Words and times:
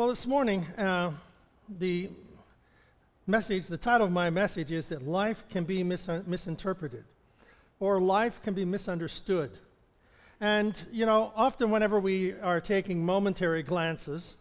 Well, 0.00 0.08
this 0.08 0.26
morning, 0.26 0.64
uh, 0.78 1.12
the 1.78 2.08
message, 3.26 3.66
the 3.66 3.76
title 3.76 4.06
of 4.06 4.12
my 4.14 4.30
message 4.30 4.72
is 4.72 4.88
that 4.88 5.06
life 5.06 5.44
can 5.50 5.64
be 5.64 5.84
mis- 5.84 6.08
misinterpreted 6.26 7.04
or 7.80 8.00
life 8.00 8.40
can 8.42 8.54
be 8.54 8.64
misunderstood. 8.64 9.50
And, 10.40 10.74
you 10.90 11.04
know, 11.04 11.34
often 11.36 11.70
whenever 11.70 12.00
we 12.00 12.32
are 12.32 12.62
taking 12.62 13.04
momentary 13.04 13.62
glances, 13.62 14.36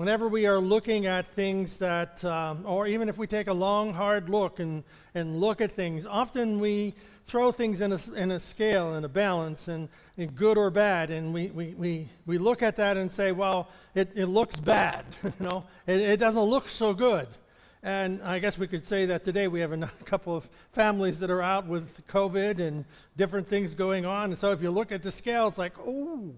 whenever 0.00 0.28
we 0.28 0.46
are 0.46 0.60
looking 0.60 1.04
at 1.04 1.26
things 1.34 1.76
that, 1.76 2.24
um, 2.24 2.64
or 2.64 2.86
even 2.86 3.06
if 3.06 3.18
we 3.18 3.26
take 3.26 3.48
a 3.48 3.52
long, 3.52 3.92
hard 3.92 4.30
look 4.30 4.58
and, 4.58 4.82
and 5.14 5.38
look 5.38 5.60
at 5.60 5.72
things, 5.72 6.06
often 6.06 6.58
we 6.58 6.94
throw 7.26 7.52
things 7.52 7.82
in 7.82 7.92
a, 7.92 7.98
in 8.16 8.30
a 8.30 8.40
scale 8.40 8.94
and 8.94 9.04
a 9.04 9.08
balance 9.10 9.68
and, 9.68 9.90
and 10.16 10.34
good 10.34 10.56
or 10.56 10.70
bad 10.70 11.10
and 11.10 11.34
we, 11.34 11.48
we, 11.48 11.74
we, 11.76 12.08
we 12.24 12.38
look 12.38 12.62
at 12.62 12.76
that 12.76 12.96
and 12.96 13.12
say 13.12 13.30
well 13.30 13.68
it, 13.94 14.10
it 14.14 14.24
looks 14.24 14.58
bad 14.58 15.04
you 15.22 15.32
know? 15.38 15.64
It, 15.86 16.00
it 16.00 16.16
doesn't 16.16 16.44
look 16.44 16.66
so 16.68 16.94
good. 16.94 17.28
And 17.82 18.22
i 18.22 18.38
guess 18.38 18.56
we 18.56 18.68
could 18.68 18.86
say 18.86 19.04
that 19.04 19.22
today 19.22 19.48
we 19.48 19.60
have 19.60 19.72
a 19.72 19.90
couple 20.06 20.34
of 20.34 20.48
families 20.72 21.18
that 21.20 21.30
are 21.30 21.42
out 21.42 21.66
with 21.66 22.06
covid 22.06 22.58
and 22.58 22.86
different 23.18 23.48
things 23.48 23.74
going 23.74 24.06
on. 24.06 24.30
And 24.30 24.38
so 24.38 24.50
if 24.52 24.62
you 24.62 24.70
look 24.70 24.92
at 24.92 25.02
the 25.02 25.12
scale 25.12 25.48
it's 25.48 25.58
like 25.58 25.74
oh 25.78 26.32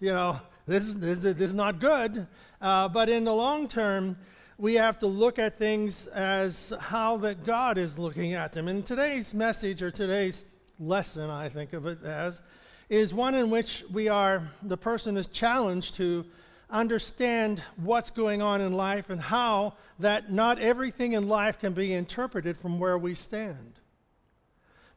you 0.00 0.12
know 0.12 0.38
this 0.66 0.84
is, 0.84 0.98
this 0.98 1.24
is, 1.24 1.54
not 1.54 1.78
good 1.78 2.26
uh, 2.60 2.88
but 2.88 3.08
in 3.08 3.24
the 3.24 3.32
long 3.32 3.68
term 3.68 4.16
we 4.58 4.74
have 4.74 4.98
to 4.98 5.06
look 5.06 5.38
at 5.38 5.58
things 5.58 6.06
as 6.08 6.72
how 6.80 7.18
that 7.18 7.44
God 7.44 7.76
is 7.76 7.98
looking 7.98 8.32
at 8.32 8.52
them. 8.52 8.68
And 8.68 8.84
today's 8.86 9.34
message, 9.34 9.82
or 9.82 9.90
today's 9.90 10.44
lesson, 10.80 11.28
I 11.28 11.50
think 11.50 11.74
of 11.74 11.86
it 11.86 12.02
as, 12.02 12.40
is 12.88 13.12
one 13.12 13.34
in 13.34 13.50
which 13.50 13.84
we 13.92 14.08
are, 14.08 14.42
the 14.62 14.76
person 14.76 15.16
is 15.16 15.26
challenged 15.26 15.96
to 15.96 16.24
understand 16.70 17.62
what's 17.76 18.10
going 18.10 18.40
on 18.40 18.60
in 18.60 18.72
life 18.72 19.10
and 19.10 19.20
how 19.20 19.74
that 19.98 20.32
not 20.32 20.58
everything 20.58 21.12
in 21.12 21.28
life 21.28 21.60
can 21.60 21.72
be 21.72 21.92
interpreted 21.92 22.56
from 22.56 22.78
where 22.78 22.98
we 22.98 23.14
stand. 23.14 23.74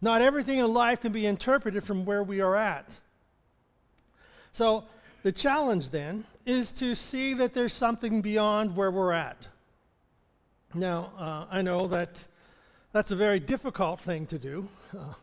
Not 0.01 0.21
everything 0.21 0.59
in 0.59 0.73
life 0.73 1.01
can 1.01 1.11
be 1.11 1.25
interpreted 1.25 1.83
from 1.83 2.05
where 2.05 2.23
we 2.23 2.39
are 2.39 2.55
at. 2.55 2.89
So, 4.53 4.85
the 5.23 5.31
challenge 5.31 5.89
then 5.89 6.23
is 6.45 6.71
to 6.73 6.95
see 6.95 7.33
that 7.35 7.53
there's 7.53 7.73
something 7.73 8.21
beyond 8.21 8.75
where 8.75 8.91
we're 8.91 9.11
at. 9.11 9.47
Now, 10.73 11.11
uh, 11.17 11.45
I 11.51 11.61
know 11.61 11.87
that 11.87 12.17
that's 12.91 13.11
a 13.11 13.15
very 13.15 13.39
difficult 13.39 13.99
thing 13.99 14.25
to 14.27 14.39
do. 14.39 14.67
Uh, 14.97 15.13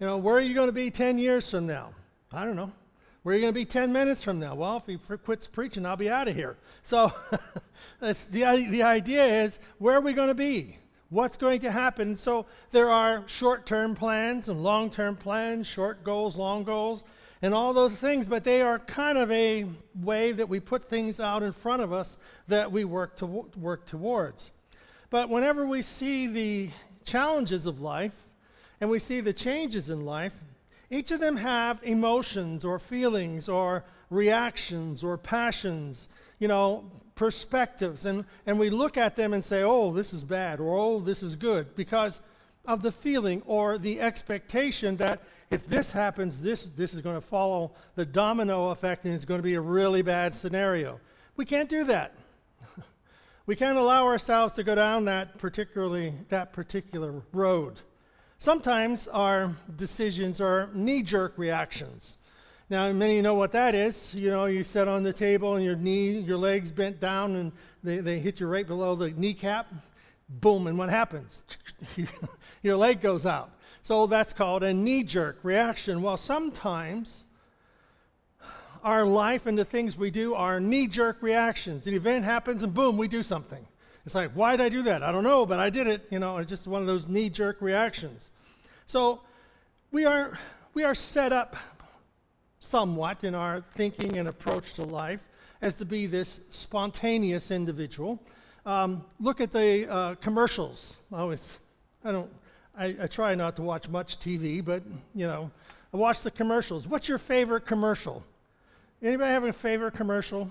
you 0.00 0.06
know, 0.06 0.18
where 0.18 0.36
are 0.36 0.40
you 0.40 0.54
going 0.54 0.68
to 0.68 0.72
be 0.72 0.90
10 0.90 1.18
years 1.18 1.50
from 1.50 1.66
now? 1.66 1.90
I 2.32 2.44
don't 2.44 2.56
know. 2.56 2.72
Where 3.22 3.32
are 3.32 3.36
you 3.36 3.42
going 3.42 3.52
to 3.52 3.58
be 3.58 3.64
10 3.64 3.92
minutes 3.92 4.22
from 4.22 4.38
now? 4.38 4.54
Well, 4.54 4.76
if 4.76 4.86
he 4.86 4.98
quits 5.16 5.46
preaching, 5.46 5.84
I'll 5.84 5.96
be 5.96 6.10
out 6.10 6.28
of 6.28 6.36
here. 6.36 6.56
So 6.82 7.12
the, 8.00 8.66
the 8.70 8.82
idea 8.82 9.24
is 9.42 9.58
where 9.78 9.96
are 9.96 10.00
we 10.00 10.12
going 10.12 10.28
to 10.28 10.34
be? 10.34 10.78
What's 11.08 11.36
going 11.36 11.60
to 11.60 11.70
happen? 11.70 12.16
So 12.16 12.46
there 12.72 12.90
are 12.90 13.26
short 13.26 13.64
term 13.64 13.94
plans 13.94 14.48
and 14.48 14.62
long 14.62 14.90
term 14.90 15.16
plans, 15.16 15.66
short 15.66 16.04
goals, 16.04 16.36
long 16.36 16.64
goals 16.64 17.04
and 17.42 17.52
all 17.52 17.72
those 17.72 17.92
things, 17.92 18.26
but 18.26 18.44
they 18.44 18.62
are 18.62 18.78
kind 18.78 19.18
of 19.18 19.30
a 19.30 19.66
way 20.02 20.32
that 20.32 20.48
we 20.48 20.60
put 20.60 20.88
things 20.88 21.20
out 21.20 21.42
in 21.42 21.52
front 21.52 21.82
of 21.82 21.92
us 21.92 22.16
that 22.48 22.72
we 22.72 22.84
work 22.84 23.16
to 23.16 23.26
work 23.26 23.86
towards. 23.86 24.50
But 25.10 25.28
whenever 25.28 25.66
we 25.66 25.82
see 25.82 26.26
the 26.26 26.70
challenges 27.04 27.66
of 27.66 27.80
life 27.80 28.14
and 28.80 28.90
we 28.90 28.98
see 28.98 29.20
the 29.20 29.32
changes 29.32 29.90
in 29.90 30.04
life, 30.04 30.34
each 30.90 31.10
of 31.10 31.20
them 31.20 31.36
have 31.36 31.80
emotions 31.82 32.64
or 32.64 32.78
feelings 32.78 33.48
or 33.48 33.84
reactions 34.10 35.02
or 35.02 35.18
passions, 35.18 36.08
you 36.38 36.48
know, 36.48 36.84
perspectives. 37.14 38.04
And, 38.04 38.24
and 38.46 38.58
we 38.58 38.70
look 38.70 38.96
at 38.96 39.16
them 39.16 39.32
and 39.32 39.44
say, 39.44 39.62
oh, 39.62 39.92
this 39.92 40.12
is 40.12 40.22
bad 40.22 40.60
or 40.60 40.76
oh, 40.76 41.00
this 41.00 41.22
is 41.22 41.34
good 41.34 41.74
because 41.74 42.20
of 42.64 42.82
the 42.82 42.92
feeling 42.92 43.42
or 43.46 43.78
the 43.78 44.00
expectation 44.00 44.96
that 44.96 45.22
if 45.50 45.66
this 45.66 45.92
happens, 45.92 46.38
this, 46.38 46.64
this 46.76 46.94
is 46.94 47.00
going 47.00 47.14
to 47.14 47.20
follow 47.20 47.72
the 47.94 48.04
domino 48.04 48.70
effect 48.70 49.04
and 49.04 49.14
it's 49.14 49.24
going 49.24 49.38
to 49.38 49.44
be 49.44 49.54
a 49.54 49.60
really 49.60 50.02
bad 50.02 50.34
scenario. 50.34 51.00
We 51.36 51.44
can't 51.44 51.68
do 51.68 51.84
that. 51.84 52.14
we 53.46 53.54
can't 53.54 53.78
allow 53.78 54.06
ourselves 54.06 54.54
to 54.54 54.64
go 54.64 54.74
down 54.74 55.04
that 55.04 55.38
particularly 55.38 56.14
that 56.30 56.52
particular 56.52 57.22
road. 57.32 57.80
Sometimes 58.38 59.08
our 59.08 59.52
decisions 59.76 60.40
are 60.40 60.68
knee-jerk 60.74 61.34
reactions. 61.36 62.18
Now, 62.68 62.92
many 62.92 63.22
know 63.22 63.34
what 63.34 63.52
that 63.52 63.74
is. 63.74 64.12
You 64.12 64.30
know, 64.30 64.46
you 64.46 64.64
sit 64.64 64.88
on 64.88 65.04
the 65.04 65.12
table 65.12 65.54
and 65.54 65.64
your 65.64 65.76
knee, 65.76 66.18
your 66.18 66.36
legs 66.36 66.70
bent 66.70 67.00
down, 67.00 67.36
and 67.36 67.52
they, 67.84 67.98
they 67.98 68.18
hit 68.18 68.40
you 68.40 68.48
right 68.48 68.66
below 68.66 68.96
the 68.96 69.10
kneecap. 69.10 69.72
Boom, 70.28 70.66
and 70.66 70.76
what 70.76 70.90
happens? 70.90 71.44
your 72.62 72.76
leg 72.76 73.00
goes 73.00 73.24
out. 73.24 73.52
So 73.86 74.08
that's 74.08 74.32
called 74.32 74.64
a 74.64 74.74
knee 74.74 75.04
jerk 75.04 75.38
reaction. 75.44 76.02
Well, 76.02 76.16
sometimes 76.16 77.22
our 78.82 79.06
life 79.06 79.46
and 79.46 79.56
the 79.56 79.64
things 79.64 79.96
we 79.96 80.10
do 80.10 80.34
are 80.34 80.58
knee 80.58 80.88
jerk 80.88 81.18
reactions. 81.20 81.86
An 81.86 81.94
event 81.94 82.24
happens 82.24 82.64
and 82.64 82.74
boom, 82.74 82.96
we 82.96 83.06
do 83.06 83.22
something. 83.22 83.64
It's 84.04 84.16
like, 84.16 84.32
why 84.32 84.56
did 84.56 84.66
I 84.66 84.70
do 84.70 84.82
that? 84.82 85.04
I 85.04 85.12
don't 85.12 85.22
know, 85.22 85.46
but 85.46 85.60
I 85.60 85.70
did 85.70 85.86
it. 85.86 86.04
You 86.10 86.18
know, 86.18 86.38
it's 86.38 86.50
just 86.50 86.66
one 86.66 86.80
of 86.80 86.88
those 86.88 87.06
knee 87.06 87.30
jerk 87.30 87.58
reactions. 87.60 88.30
So 88.88 89.20
we 89.92 90.04
are, 90.04 90.36
we 90.74 90.82
are 90.82 90.96
set 90.96 91.32
up 91.32 91.54
somewhat 92.58 93.22
in 93.22 93.36
our 93.36 93.62
thinking 93.74 94.18
and 94.18 94.26
approach 94.26 94.74
to 94.74 94.82
life 94.82 95.20
as 95.62 95.76
to 95.76 95.84
be 95.84 96.08
this 96.08 96.40
spontaneous 96.50 97.52
individual. 97.52 98.20
Um, 98.64 99.04
look 99.20 99.40
at 99.40 99.52
the 99.52 99.88
uh, 99.88 100.14
commercials. 100.16 100.98
I 101.12 101.20
always, 101.20 101.56
I 102.04 102.10
don't 102.10 102.28
I, 102.78 102.96
I 103.02 103.06
try 103.06 103.34
not 103.34 103.56
to 103.56 103.62
watch 103.62 103.88
much 103.88 104.18
TV, 104.18 104.64
but 104.64 104.82
you 105.14 105.26
know, 105.26 105.50
I 105.92 105.96
watch 105.96 106.22
the 106.22 106.30
commercials. 106.30 106.86
What's 106.86 107.08
your 107.08 107.18
favorite 107.18 107.66
commercial? 107.66 108.22
Anybody 109.02 109.30
have 109.30 109.44
a 109.44 109.52
favorite 109.52 109.94
commercial? 109.94 110.50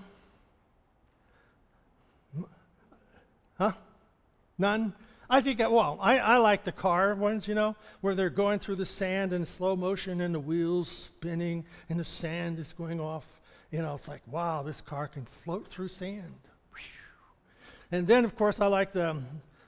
Huh? 3.58 3.72
None? 4.58 4.92
I 5.28 5.40
think, 5.40 5.60
uh, 5.60 5.68
well, 5.70 5.98
I, 6.00 6.18
I 6.18 6.36
like 6.36 6.64
the 6.64 6.72
car 6.72 7.14
ones, 7.14 7.48
you 7.48 7.54
know, 7.54 7.74
where 8.00 8.14
they're 8.14 8.30
going 8.30 8.60
through 8.60 8.76
the 8.76 8.86
sand 8.86 9.32
in 9.32 9.44
slow 9.44 9.74
motion 9.74 10.20
and 10.20 10.34
the 10.34 10.40
wheels 10.40 10.88
spinning 10.88 11.64
and 11.88 11.98
the 11.98 12.04
sand 12.04 12.58
is 12.58 12.72
going 12.72 13.00
off. 13.00 13.26
You 13.72 13.82
know, 13.82 13.94
it's 13.94 14.06
like, 14.06 14.22
wow, 14.26 14.62
this 14.62 14.80
car 14.80 15.08
can 15.08 15.24
float 15.24 15.66
through 15.66 15.88
sand. 15.88 16.34
And 17.92 18.06
then, 18.06 18.24
of 18.24 18.36
course, 18.36 18.60
I 18.60 18.66
like 18.66 18.92
the, 18.92 19.16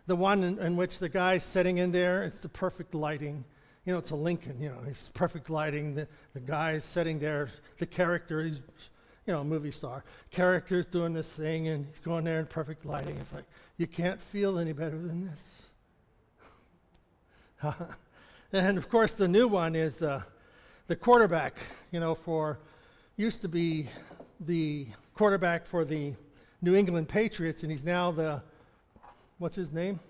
the 0.09 0.17
one 0.17 0.43
in, 0.43 0.59
in, 0.59 0.77
which 0.77 0.99
the 0.99 1.09
guy's 1.09 1.45
sitting 1.45 1.77
in 1.77 1.93
there, 1.93 2.25
it's 2.25 2.41
the 2.41 2.49
perfect 2.49 2.95
lighting. 2.95 3.45
You 3.85 3.93
know, 3.93 3.99
it's 3.99 4.11
a 4.11 4.17
Lincoln, 4.17 4.59
you 4.59 4.71
know, 4.71 4.79
it's 4.87 5.11
perfect 5.11 5.51
lighting. 5.51 5.95
The, 5.95 6.09
the 6.33 6.41
guy's 6.41 6.83
sitting 6.83 7.19
there, 7.19 7.51
the 7.77 7.85
character, 7.85 8.43
he's, 8.43 8.63
you 9.27 9.35
know, 9.35 9.43
a 9.43 9.45
movie 9.45 9.71
star. 9.71 10.05
Character's 10.31 10.87
doing 10.87 11.13
this 11.13 11.31
thing, 11.35 11.69
and 11.69 11.87
he's 11.87 12.01
going 12.01 12.25
there 12.25 12.41
in 12.41 12.47
perfect 12.47 12.87
lighting. 12.87 13.19
It's 13.19 13.35
like, 13.35 13.45
you 13.77 13.87
can't 13.87 14.21
feel 14.21 14.59
any 14.59 14.73
better 14.73 14.99
than 14.99 15.31
this. 15.31 15.45
and 18.53 18.79
of 18.79 18.89
course, 18.89 19.13
the 19.13 19.29
new 19.29 19.47
one 19.47 19.77
is 19.77 20.01
uh, 20.01 20.23
the 20.87 20.97
quarterback, 20.97 21.59
you 21.93 22.01
know, 22.01 22.15
for, 22.15 22.61
used 23.19 23.43
to 23.43 23.49
be 23.49 23.89
the 24.41 24.87
quarterback 25.15 25.67
for 25.67 25.85
the 25.85 26.15
New 26.63 26.75
England 26.75 27.11
Patriots, 27.11 27.63
and 27.63 27.71
he's 27.71 27.85
now 27.85 28.11
the 28.11 28.43
What's 29.39 29.55
his 29.55 29.73
name? 29.73 30.01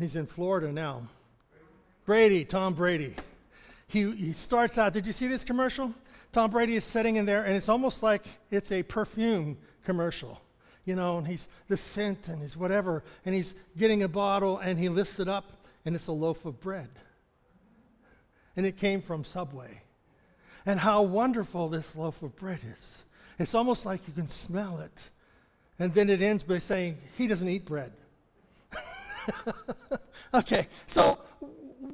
He's 0.00 0.16
in 0.16 0.26
Florida 0.26 0.72
now. 0.72 1.02
Brady, 2.04 2.44
Tom 2.44 2.74
Brady. 2.74 3.14
He, 3.86 4.10
he 4.10 4.32
starts 4.32 4.78
out, 4.78 4.92
did 4.92 5.06
you 5.06 5.12
see 5.12 5.28
this 5.28 5.44
commercial? 5.44 5.94
Tom 6.32 6.50
Brady 6.50 6.74
is 6.74 6.84
sitting 6.84 7.14
in 7.14 7.24
there, 7.24 7.44
and 7.44 7.54
it's 7.56 7.68
almost 7.68 8.02
like 8.02 8.26
it's 8.50 8.72
a 8.72 8.82
perfume 8.82 9.56
commercial. 9.84 10.40
You 10.84 10.96
know, 10.96 11.18
and 11.18 11.26
he's 11.28 11.48
the 11.68 11.76
scent 11.76 12.26
and 12.26 12.42
he's 12.42 12.56
whatever, 12.56 13.04
and 13.24 13.32
he's 13.32 13.54
getting 13.78 14.02
a 14.02 14.08
bottle 14.08 14.58
and 14.58 14.78
he 14.78 14.88
lifts 14.88 15.20
it 15.20 15.28
up, 15.28 15.64
and 15.84 15.94
it's 15.94 16.08
a 16.08 16.12
loaf 16.12 16.44
of 16.44 16.60
bread. 16.60 16.90
And 18.56 18.66
it 18.66 18.76
came 18.76 19.02
from 19.02 19.24
Subway. 19.24 19.82
And 20.66 20.80
how 20.80 21.02
wonderful 21.02 21.68
this 21.68 21.94
loaf 21.94 22.22
of 22.22 22.34
bread 22.34 22.60
is. 22.76 23.04
It's 23.38 23.54
almost 23.54 23.86
like 23.86 24.00
you 24.08 24.14
can 24.14 24.28
smell 24.28 24.80
it. 24.80 25.10
And 25.78 25.92
then 25.92 26.08
it 26.08 26.22
ends 26.22 26.42
by 26.42 26.58
saying, 26.58 26.98
He 27.16 27.26
doesn't 27.26 27.48
eat 27.48 27.64
bread. 27.64 27.92
okay, 30.34 30.68
so 30.86 31.18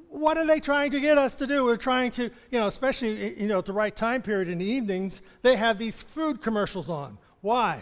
what 0.09 0.37
are 0.37 0.47
they 0.47 0.61
trying 0.61 0.91
to 0.91 1.01
get 1.01 1.17
us 1.17 1.35
to 1.37 1.47
do? 1.47 1.65
We're 1.65 1.77
trying 1.77 2.11
to, 2.13 2.25
you 2.25 2.61
know, 2.61 2.67
especially, 2.67 3.23
eh, 3.23 3.33
you 3.39 3.47
know, 3.47 3.59
at 3.59 3.65
the 3.65 3.73
right 3.73 3.95
time 3.95 4.23
period 4.23 4.49
in 4.49 4.59
the 4.59 4.65
evenings, 4.65 5.23
they 5.43 5.57
have 5.57 5.79
these 5.79 6.03
food 6.03 6.43
commercials 6.43 6.91
on. 6.91 7.17
Why? 7.41 7.81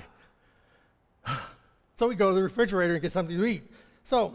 so 1.96 2.06
we 2.06 2.14
go 2.14 2.28
to 2.28 2.34
the 2.34 2.42
refrigerator 2.42 2.94
and 2.94 3.02
get 3.02 3.12
something 3.12 3.36
to 3.36 3.44
eat. 3.44 3.62
So, 4.04 4.34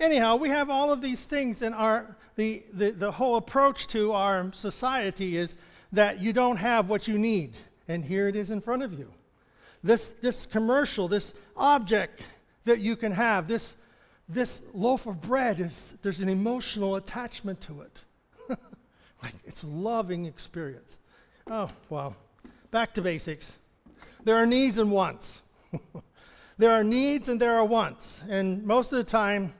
anyhow, 0.00 0.36
we 0.36 0.48
have 0.48 0.70
all 0.70 0.90
of 0.90 1.00
these 1.00 1.24
things 1.24 1.62
in 1.62 1.72
our, 1.72 2.16
the, 2.34 2.64
the, 2.72 2.90
the 2.90 3.12
whole 3.12 3.36
approach 3.36 3.86
to 3.88 4.12
our 4.12 4.52
society 4.52 5.36
is 5.36 5.54
that 5.92 6.20
you 6.20 6.32
don't 6.32 6.56
have 6.56 6.88
what 6.88 7.06
you 7.06 7.16
need. 7.16 7.54
And 7.86 8.04
here 8.04 8.26
it 8.26 8.34
is 8.34 8.50
in 8.50 8.60
front 8.60 8.82
of 8.82 8.92
you. 8.92 9.12
This, 9.82 10.10
this 10.10 10.46
commercial, 10.46 11.08
this 11.08 11.34
object 11.56 12.22
that 12.64 12.80
you 12.80 12.96
can 12.96 13.12
have, 13.12 13.48
this, 13.48 13.76
this 14.28 14.62
loaf 14.74 15.06
of 15.06 15.20
bread, 15.20 15.60
is, 15.60 15.96
there's 16.02 16.20
an 16.20 16.28
emotional 16.28 16.96
attachment 16.96 17.60
to 17.62 17.82
it. 17.82 18.00
like 19.22 19.34
it's 19.44 19.62
a 19.62 19.66
loving 19.66 20.26
experience. 20.26 20.98
Oh, 21.48 21.70
well, 21.88 22.16
back 22.70 22.92
to 22.94 23.02
basics. 23.02 23.56
There 24.24 24.36
are 24.36 24.46
needs 24.46 24.78
and 24.78 24.90
wants. 24.90 25.42
there 26.58 26.72
are 26.72 26.82
needs 26.82 27.28
and 27.28 27.40
there 27.40 27.54
are 27.54 27.64
wants. 27.64 28.20
And 28.28 28.64
most 28.64 28.90
of 28.92 28.98
the 28.98 29.04
time, 29.04 29.54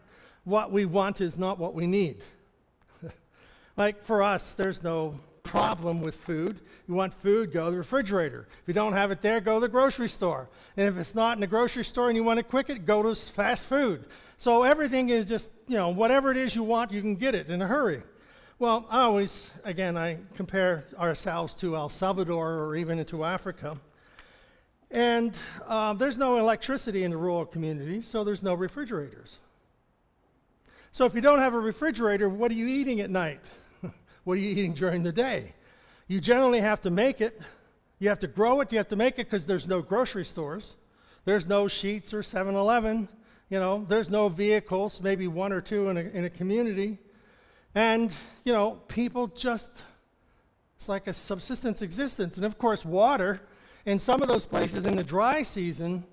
what 0.45 0.73
we 0.73 0.85
want 0.85 1.21
is 1.21 1.39
not 1.39 1.59
what 1.59 1.75
we 1.75 1.87
need. 1.87 2.25
like 3.77 4.03
for 4.03 4.23
us, 4.23 4.55
there's 4.55 4.83
no 4.83 5.21
problem 5.47 6.01
with 6.01 6.15
food. 6.15 6.61
You 6.89 6.95
want 6.95 7.15
food, 7.15 7.53
go 7.53 7.67
to 7.67 7.71
the 7.71 7.79
refrigerator. 7.79 8.47
If 8.63 8.69
you 8.69 8.75
don't 8.75 8.93
have 8.93 9.11
it 9.11 9.23
there, 9.23 9.41
go 9.41 9.55
to 9.55 9.61
the 9.61 9.69
grocery 9.69 10.09
store. 10.09 10.49
And 10.77 10.89
if 10.89 10.97
it's 10.99 11.15
not 11.15 11.37
in 11.37 11.41
the 11.41 11.47
grocery 11.47 11.85
store 11.85 12.09
and 12.09 12.17
you 12.17 12.25
want 12.25 12.39
it 12.39 12.49
quick, 12.49 12.69
it 12.69 12.85
go 12.85 13.03
to 13.03 13.15
fast 13.15 13.67
food. 13.67 14.05
So 14.39 14.63
everything 14.63 15.09
is 15.09 15.27
just, 15.27 15.51
you 15.67 15.77
know, 15.77 15.89
whatever 15.89 16.31
it 16.31 16.37
is 16.37 16.55
you 16.55 16.63
want, 16.63 16.93
you 16.93 17.01
can 17.01 17.17
get 17.17 17.35
it 17.35 17.49
in 17.49 17.63
a 17.63 17.67
hurry. 17.67 18.03
Well, 18.59 18.87
I 18.91 19.03
always, 19.03 19.51
again, 19.65 19.97
I 19.97 20.19
compare 20.35 20.85
ourselves 20.99 21.55
to 21.55 21.77
El 21.77 21.89
Salvador 21.89 22.55
or 22.55 22.77
even 22.77 22.99
into 22.99 23.25
Africa. 23.25 23.79
And 24.91 25.37
uh, 25.67 25.93
there's 25.95 26.17
no 26.17 26.39
electricity 26.39 27.05
in 27.05 27.11
the 27.11 27.17
rural 27.17 27.45
communities, 27.45 28.07
so 28.07 28.25
there's 28.25 28.43
no 28.43 28.55
refrigerators. 28.55 29.39
So 30.93 31.05
if 31.05 31.15
you 31.15 31.21
don't 31.21 31.41
have 31.41 31.53
a 31.53 31.59
refrigerator, 31.59 32.29
what 32.29 32.51
are 32.51 32.55
you 32.55 32.67
eating 32.67 33.01
at 33.01 33.11
night? 33.11 33.41
What 34.27 34.39
are 34.39 34.41
you 34.41 34.51
eating 34.51 34.73
during 34.73 35.05
the 35.05 35.13
day? 35.13 35.53
You 36.09 36.21
generally 36.21 36.59
have 36.59 36.83
to 36.83 36.91
make 36.91 37.21
it. 37.21 37.41
You 38.01 38.09
have 38.09 38.19
to 38.19 38.27
grow 38.27 38.61
it. 38.61 38.73
You 38.73 38.79
have 38.79 38.89
to 38.89 38.97
make 38.97 39.21
it 39.21 39.31
because 39.31 39.47
there's 39.47 39.69
no 39.69 39.83
grocery 39.83 40.25
stores. 40.25 40.75
There's 41.25 41.47
no 41.47 41.67
Sheetz 41.67 42.13
or 42.13 42.25
7 42.25 42.57
Eleven. 42.57 43.09
You 43.51 43.61
know, 43.61 43.87
there's 43.89 44.11
no 44.11 44.29
vehicles, 44.29 45.01
maybe 45.01 45.29
one 45.29 45.53
or 45.53 45.61
two 45.61 45.91
in 45.91 45.97
a, 45.97 46.01
in 46.01 46.25
a 46.25 46.31
community. 46.31 46.99
And, 47.73 48.13
you 48.43 48.53
know, 48.53 48.81
people 48.89 49.29
just, 49.29 49.69
it's 50.75 50.89
like 50.89 51.07
a 51.07 51.13
subsistence 51.13 51.81
existence. 51.81 52.35
And 52.35 52.45
of 52.45 52.59
course, 52.59 52.85
water 52.85 53.43
in 53.85 54.01
some 54.01 54.23
of 54.23 54.29
those 54.29 54.45
places 54.45 54.87
in 54.87 54.97
the 54.97 55.05
dry 55.05 55.45
season, 55.45 56.05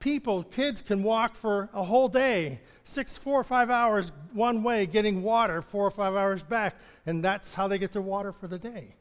people, 0.00 0.42
kids 0.42 0.82
can 0.82 1.02
walk 1.02 1.36
for 1.36 1.68
a 1.72 1.84
whole 1.84 2.08
day, 2.08 2.60
six, 2.84 3.16
four 3.16 3.38
or 3.40 3.44
five 3.44 3.70
hours 3.70 4.10
one 4.32 4.62
way, 4.62 4.86
getting 4.86 5.22
water 5.22 5.62
four 5.62 5.86
or 5.86 5.90
five 5.90 6.16
hours 6.16 6.42
back, 6.42 6.74
and 7.06 7.22
that's 7.22 7.54
how 7.54 7.68
they 7.68 7.78
get 7.78 7.92
their 7.92 8.02
water 8.02 8.32
for 8.32 8.48
the 8.48 8.58
day. 8.58 8.96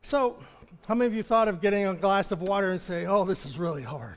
So, 0.00 0.36
how 0.88 0.94
many 0.94 1.06
of 1.06 1.14
you 1.14 1.22
thought 1.22 1.46
of 1.46 1.60
getting 1.60 1.86
a 1.86 1.94
glass 1.94 2.32
of 2.32 2.42
water 2.42 2.70
and 2.70 2.80
say, 2.80 3.06
oh, 3.06 3.24
this 3.24 3.46
is 3.46 3.56
really 3.58 3.82
hard? 3.82 4.16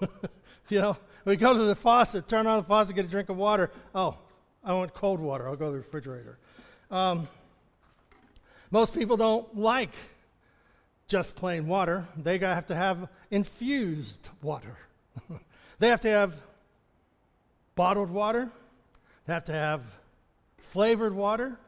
you 0.68 0.80
know, 0.80 0.96
we 1.24 1.34
go 1.36 1.52
to 1.52 1.64
the 1.64 1.74
faucet, 1.74 2.28
turn 2.28 2.46
on 2.46 2.58
the 2.58 2.64
faucet, 2.64 2.94
get 2.94 3.06
a 3.06 3.08
drink 3.08 3.28
of 3.28 3.36
water. 3.36 3.70
Oh, 3.94 4.16
I 4.62 4.74
want 4.74 4.94
cold 4.94 5.18
water. 5.18 5.48
I'll 5.48 5.56
go 5.56 5.66
to 5.66 5.72
the 5.72 5.78
refrigerator. 5.78 6.38
Um, 6.90 7.26
most 8.70 8.94
people 8.94 9.16
don't 9.16 9.56
like 9.58 9.90
just 11.08 11.36
plain 11.36 11.66
water. 11.66 12.06
They 12.16 12.38
have 12.38 12.66
to 12.66 12.74
have 12.74 13.08
infused 13.30 14.28
water. 14.42 14.76
they 15.78 15.88
have 15.88 16.00
to 16.02 16.08
have 16.08 16.34
bottled 17.74 18.10
water. 18.10 18.50
They 19.26 19.32
have 19.32 19.44
to 19.44 19.52
have 19.52 19.82
flavored 20.58 21.14
water. 21.14 21.58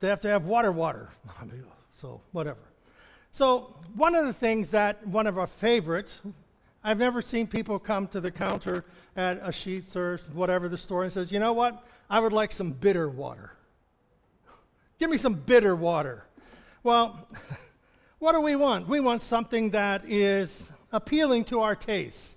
They 0.00 0.08
have 0.08 0.20
to 0.20 0.28
have 0.28 0.44
water 0.44 0.72
water. 0.72 1.10
so, 1.92 2.20
whatever. 2.32 2.60
So, 3.30 3.74
one 3.94 4.14
of 4.14 4.26
the 4.26 4.32
things 4.32 4.70
that 4.72 5.06
one 5.06 5.26
of 5.26 5.38
our 5.38 5.46
favorites, 5.46 6.20
I've 6.84 6.98
never 6.98 7.22
seen 7.22 7.46
people 7.46 7.78
come 7.78 8.06
to 8.08 8.20
the 8.20 8.30
counter 8.30 8.84
at 9.16 9.38
a 9.38 9.48
Sheetz 9.48 9.96
or 9.96 10.18
whatever 10.32 10.68
the 10.68 10.78
store 10.78 11.04
and 11.04 11.12
says, 11.12 11.32
you 11.32 11.38
know 11.38 11.52
what? 11.52 11.86
I 12.10 12.20
would 12.20 12.32
like 12.32 12.52
some 12.52 12.72
bitter 12.72 13.08
water. 13.08 13.52
Give 14.98 15.10
me 15.10 15.16
some 15.16 15.34
bitter 15.34 15.74
water. 15.74 16.24
Well, 16.82 17.28
What 18.22 18.34
do 18.34 18.40
we 18.40 18.54
want? 18.54 18.86
We 18.86 19.00
want 19.00 19.20
something 19.20 19.70
that 19.70 20.04
is 20.06 20.70
appealing 20.92 21.42
to 21.46 21.58
our 21.58 21.74
tastes. 21.74 22.36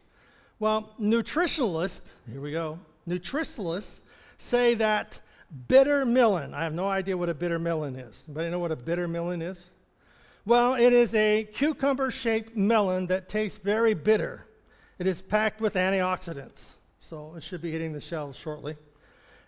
Well, 0.58 0.96
nutritionalists, 1.00 2.08
here 2.28 2.42
we 2.42 2.52
go, 2.52 2.80
nutritionalists 3.08 4.00
say 4.40 4.74
that 4.74 5.20
bitter 5.68 6.04
melon, 6.04 6.56
I 6.56 6.64
have 6.64 6.74
no 6.74 6.90
idea 6.90 7.16
what 7.16 7.30
a 7.30 7.36
bitter 7.36 7.60
melon 7.60 7.98
is. 7.98 8.24
Anybody 8.28 8.50
know 8.50 8.58
what 8.58 8.72
a 8.72 8.76
bitter 8.76 9.08
melon 9.08 9.44
is? 9.44 9.60
Well, 10.44 10.74
it 10.74 10.92
is 10.92 11.14
a 11.14 11.48
cucumber 11.54 12.10
shaped 12.10 12.58
melon 12.58 13.06
that 13.06 13.30
tastes 13.30 13.60
very 13.60 13.94
bitter. 13.94 14.48
It 14.98 15.06
is 15.06 15.22
packed 15.22 15.62
with 15.62 15.76
antioxidants, 15.76 16.72
so 17.00 17.36
it 17.38 17.44
should 17.44 17.62
be 17.62 17.70
hitting 17.70 17.94
the 17.94 18.02
shelves 18.02 18.40
shortly. 18.40 18.76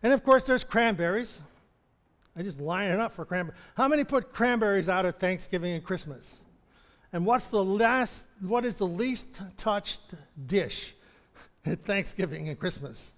And 0.04 0.14
of 0.14 0.24
course, 0.24 0.46
there's 0.46 0.64
cranberries. 0.64 1.42
I 2.38 2.44
just 2.44 2.60
line 2.60 2.92
it 2.92 3.00
up 3.00 3.16
for 3.16 3.26
cranberries. 3.26 3.60
How 3.76 3.88
many 3.88 4.04
put 4.04 4.32
cranberries 4.32 4.90
out 4.90 5.06
at 5.06 5.20
Thanksgiving 5.20 5.74
and 5.74 5.84
Christmas? 5.84 6.36
And 7.12 7.26
what's 7.26 7.48
the 7.48 7.64
last, 7.64 8.26
what 8.42 8.64
is 8.64 8.78
the 8.78 8.88
least 8.88 9.42
touched 9.58 10.14
dish 10.46 10.94
at 11.66 11.84
Thanksgiving 11.84 12.50
and 12.50 12.60
Christmas? 12.60 13.14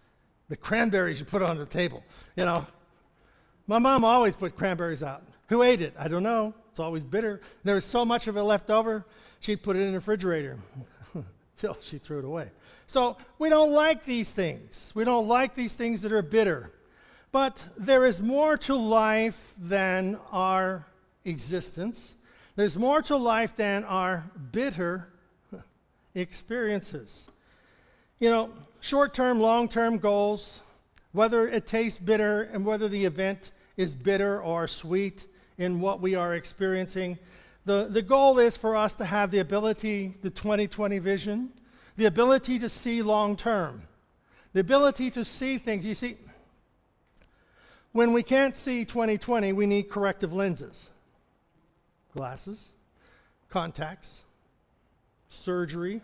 The 0.47 0.55
cranberries 0.55 1.19
you 1.19 1.25
put 1.25 1.41
on 1.41 1.57
the 1.57 1.65
table. 1.65 2.01
You 2.37 2.45
know, 2.45 2.65
my 3.67 3.77
mom 3.77 4.05
always 4.05 4.35
put 4.35 4.55
cranberries 4.55 5.03
out. 5.03 5.23
Who 5.49 5.63
ate 5.63 5.81
it? 5.81 5.93
I 5.99 6.07
don't 6.07 6.23
know. 6.23 6.53
It's 6.71 6.79
always 6.79 7.03
bitter. 7.03 7.41
There 7.63 7.75
was 7.75 7.85
so 7.85 8.05
much 8.05 8.27
of 8.27 8.37
it 8.37 8.43
left 8.43 8.69
over, 8.69 9.05
she'd 9.41 9.61
put 9.61 9.75
it 9.75 9.81
in 9.81 9.91
the 9.91 9.97
refrigerator 9.97 10.59
till 11.57 11.77
she 11.81 11.97
threw 11.97 12.19
it 12.19 12.25
away. 12.25 12.51
So 12.87 13.17
we 13.37 13.49
don't 13.49 13.71
like 13.71 14.05
these 14.05 14.31
things. 14.31 14.93
We 14.95 15.03
don't 15.03 15.27
like 15.27 15.55
these 15.55 15.73
things 15.73 16.01
that 16.03 16.13
are 16.13 16.21
bitter. 16.21 16.71
But 17.31 17.63
there 17.77 18.05
is 18.05 18.21
more 18.21 18.57
to 18.57 18.75
life 18.75 19.53
than 19.57 20.19
our 20.31 20.87
existence. 21.25 22.15
There's 22.55 22.75
more 22.75 23.01
to 23.03 23.15
life 23.15 23.55
than 23.55 23.83
our 23.83 24.23
bitter 24.51 25.09
experiences. 26.15 27.29
You 28.19 28.29
know, 28.29 28.49
short 28.79 29.13
term, 29.13 29.39
long 29.39 29.67
term 29.67 29.97
goals, 29.97 30.61
whether 31.11 31.47
it 31.47 31.67
tastes 31.67 31.99
bitter 31.99 32.43
and 32.51 32.65
whether 32.65 32.89
the 32.89 33.05
event 33.05 33.51
is 33.77 33.95
bitter 33.95 34.41
or 34.41 34.67
sweet 34.67 35.25
in 35.57 35.79
what 35.79 36.01
we 36.01 36.15
are 36.15 36.33
experiencing, 36.33 37.19
the, 37.65 37.87
the 37.89 38.01
goal 38.01 38.39
is 38.39 38.57
for 38.57 38.75
us 38.75 38.95
to 38.95 39.05
have 39.05 39.29
the 39.29 39.39
ability, 39.39 40.15
the 40.21 40.29
2020 40.29 40.97
vision, 40.99 41.49
the 41.97 42.05
ability 42.05 42.57
to 42.57 42.69
see 42.69 43.01
long 43.01 43.35
term, 43.35 43.83
the 44.53 44.61
ability 44.61 45.11
to 45.11 45.23
see 45.23 45.57
things. 45.57 45.85
You 45.85 45.93
see, 45.93 46.17
when 47.91 48.13
we 48.13 48.23
can't 48.23 48.55
see 48.55 48.85
2020, 48.85 49.53
we 49.53 49.65
need 49.65 49.89
corrective 49.89 50.33
lenses 50.33 50.89
glasses, 52.15 52.69
contacts, 53.49 54.23
surgery 55.29 56.01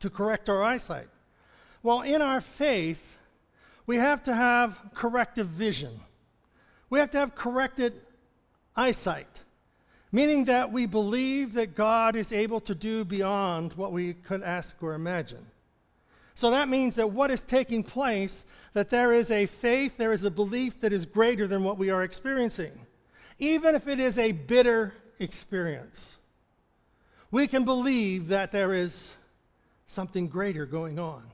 to 0.00 0.08
correct 0.08 0.48
our 0.48 0.62
eyesight. 0.62 1.08
Well, 1.82 2.02
in 2.02 2.22
our 2.22 2.40
faith, 2.40 3.16
we 3.86 3.96
have 3.96 4.22
to 4.24 4.34
have 4.34 4.80
corrective 4.94 5.48
vision. 5.48 6.00
We 6.90 7.00
have 7.00 7.10
to 7.10 7.18
have 7.18 7.34
corrected 7.34 8.00
eyesight, 8.76 9.42
meaning 10.12 10.44
that 10.44 10.72
we 10.72 10.86
believe 10.86 11.54
that 11.54 11.74
God 11.74 12.14
is 12.14 12.32
able 12.32 12.60
to 12.60 12.74
do 12.74 13.04
beyond 13.04 13.72
what 13.74 13.92
we 13.92 14.14
could 14.14 14.42
ask 14.42 14.80
or 14.82 14.94
imagine. 14.94 15.46
So 16.34 16.50
that 16.50 16.68
means 16.68 16.96
that 16.96 17.10
what 17.10 17.30
is 17.30 17.42
taking 17.42 17.82
place, 17.82 18.44
that 18.72 18.90
there 18.90 19.12
is 19.12 19.30
a 19.30 19.46
faith, 19.46 19.96
there 19.96 20.12
is 20.12 20.24
a 20.24 20.30
belief 20.30 20.80
that 20.80 20.92
is 20.92 21.04
greater 21.04 21.46
than 21.46 21.62
what 21.62 21.78
we 21.78 21.90
are 21.90 22.02
experiencing. 22.02 22.72
Even 23.38 23.74
if 23.74 23.86
it 23.86 24.00
is 24.00 24.18
a 24.18 24.32
bitter 24.32 24.94
experience, 25.18 26.16
we 27.30 27.46
can 27.46 27.64
believe 27.64 28.28
that 28.28 28.52
there 28.52 28.72
is 28.72 29.12
something 29.86 30.28
greater 30.28 30.64
going 30.64 30.98
on 30.98 31.24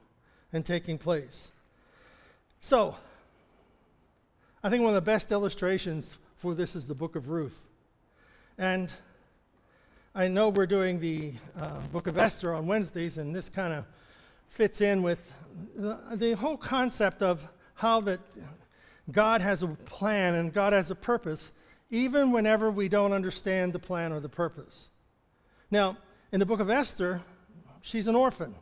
and 0.53 0.65
taking 0.65 0.99
place. 0.99 1.49
So, 2.61 2.97
I 4.63 4.71
think 4.71 4.83
one 4.83 4.91
of 4.91 4.95
the 4.97 5.01
best 5.01 5.31
illustrations 5.31 6.17
for 6.37 6.55
this 6.55 6.75
is 6.75 6.87
the 6.87 6.95
book 6.95 7.15
of 7.15 7.29
Ruth. 7.29 7.61
And 8.59 8.91
I 10.15 10.27
know 10.27 10.49
we're 10.49 10.67
doing 10.67 10.99
the 10.99 11.35
uh, 11.57 11.81
book 11.93 12.09
of 12.09 12.19
Esther 12.19 12.53
on 12.53 12.67
Wednesdays, 12.67 13.19
and 13.19 13.35
this 13.35 13.49
kind 13.49 13.73
of 13.73 13.85
fits 14.49 14.81
in 14.81 15.03
with 15.03 15.33
the, 15.77 15.99
the 16.15 16.33
whole 16.33 16.57
concept 16.57 17.23
of 17.23 17.47
how 17.75 18.01
that 18.03 18.21
God 19.11 19.41
has 19.41 19.63
a 19.63 19.69
plan 19.69 20.35
and 20.35 20.53
God 20.53 20.73
has 20.73 20.91
a 20.91 20.95
purpose, 20.95 21.53
even 21.91 22.33
whenever 22.33 22.71
we 22.71 22.89
don't 22.89 23.13
understand 23.13 23.73
the 23.73 23.79
plan 23.79 24.13
or 24.13 24.21
the 24.21 24.29
purpose. 24.29 24.89
Now, 25.71 25.97
in 26.33 26.41
the 26.41 26.47
book 26.47 26.61
of 26.61 26.71
Esther, 26.71 27.23
she's 27.81 28.07
an 28.07 28.17
orphan. 28.17 28.55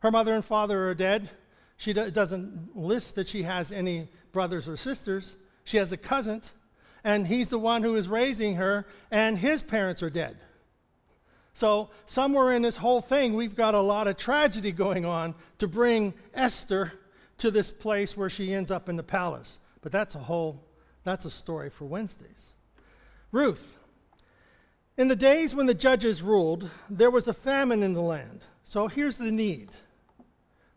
Her 0.00 0.10
mother 0.10 0.34
and 0.34 0.44
father 0.44 0.88
are 0.88 0.94
dead. 0.94 1.30
She 1.76 1.92
do- 1.92 2.10
doesn't 2.10 2.76
list 2.76 3.14
that 3.16 3.28
she 3.28 3.42
has 3.42 3.70
any 3.70 4.08
brothers 4.32 4.68
or 4.68 4.76
sisters. 4.76 5.36
She 5.64 5.76
has 5.76 5.92
a 5.92 5.96
cousin, 5.96 6.42
and 7.04 7.26
he's 7.26 7.48
the 7.48 7.58
one 7.58 7.82
who 7.82 7.94
is 7.96 8.08
raising 8.08 8.56
her, 8.56 8.86
and 9.10 9.38
his 9.38 9.62
parents 9.62 10.02
are 10.02 10.10
dead. 10.10 10.36
So, 11.56 11.88
somewhere 12.04 12.52
in 12.52 12.60
this 12.60 12.76
whole 12.76 13.00
thing, 13.00 13.32
we've 13.32 13.56
got 13.56 13.74
a 13.74 13.80
lot 13.80 14.08
of 14.08 14.18
tragedy 14.18 14.72
going 14.72 15.06
on 15.06 15.34
to 15.56 15.66
bring 15.66 16.12
Esther 16.34 16.92
to 17.38 17.50
this 17.50 17.72
place 17.72 18.14
where 18.14 18.28
she 18.28 18.52
ends 18.52 18.70
up 18.70 18.90
in 18.90 18.96
the 18.96 19.02
palace. 19.02 19.58
But 19.80 19.90
that's 19.90 20.14
a 20.14 20.18
whole, 20.18 20.62
that's 21.02 21.24
a 21.24 21.30
story 21.30 21.70
for 21.70 21.86
Wednesdays. 21.86 22.52
Ruth. 23.32 23.74
In 24.98 25.08
the 25.08 25.16
days 25.16 25.54
when 25.54 25.64
the 25.64 25.72
judges 25.72 26.22
ruled, 26.22 26.68
there 26.90 27.10
was 27.10 27.26
a 27.26 27.32
famine 27.32 27.82
in 27.82 27.94
the 27.94 28.02
land. 28.02 28.42
So 28.66 28.86
here's 28.88 29.16
the 29.16 29.32
need 29.32 29.70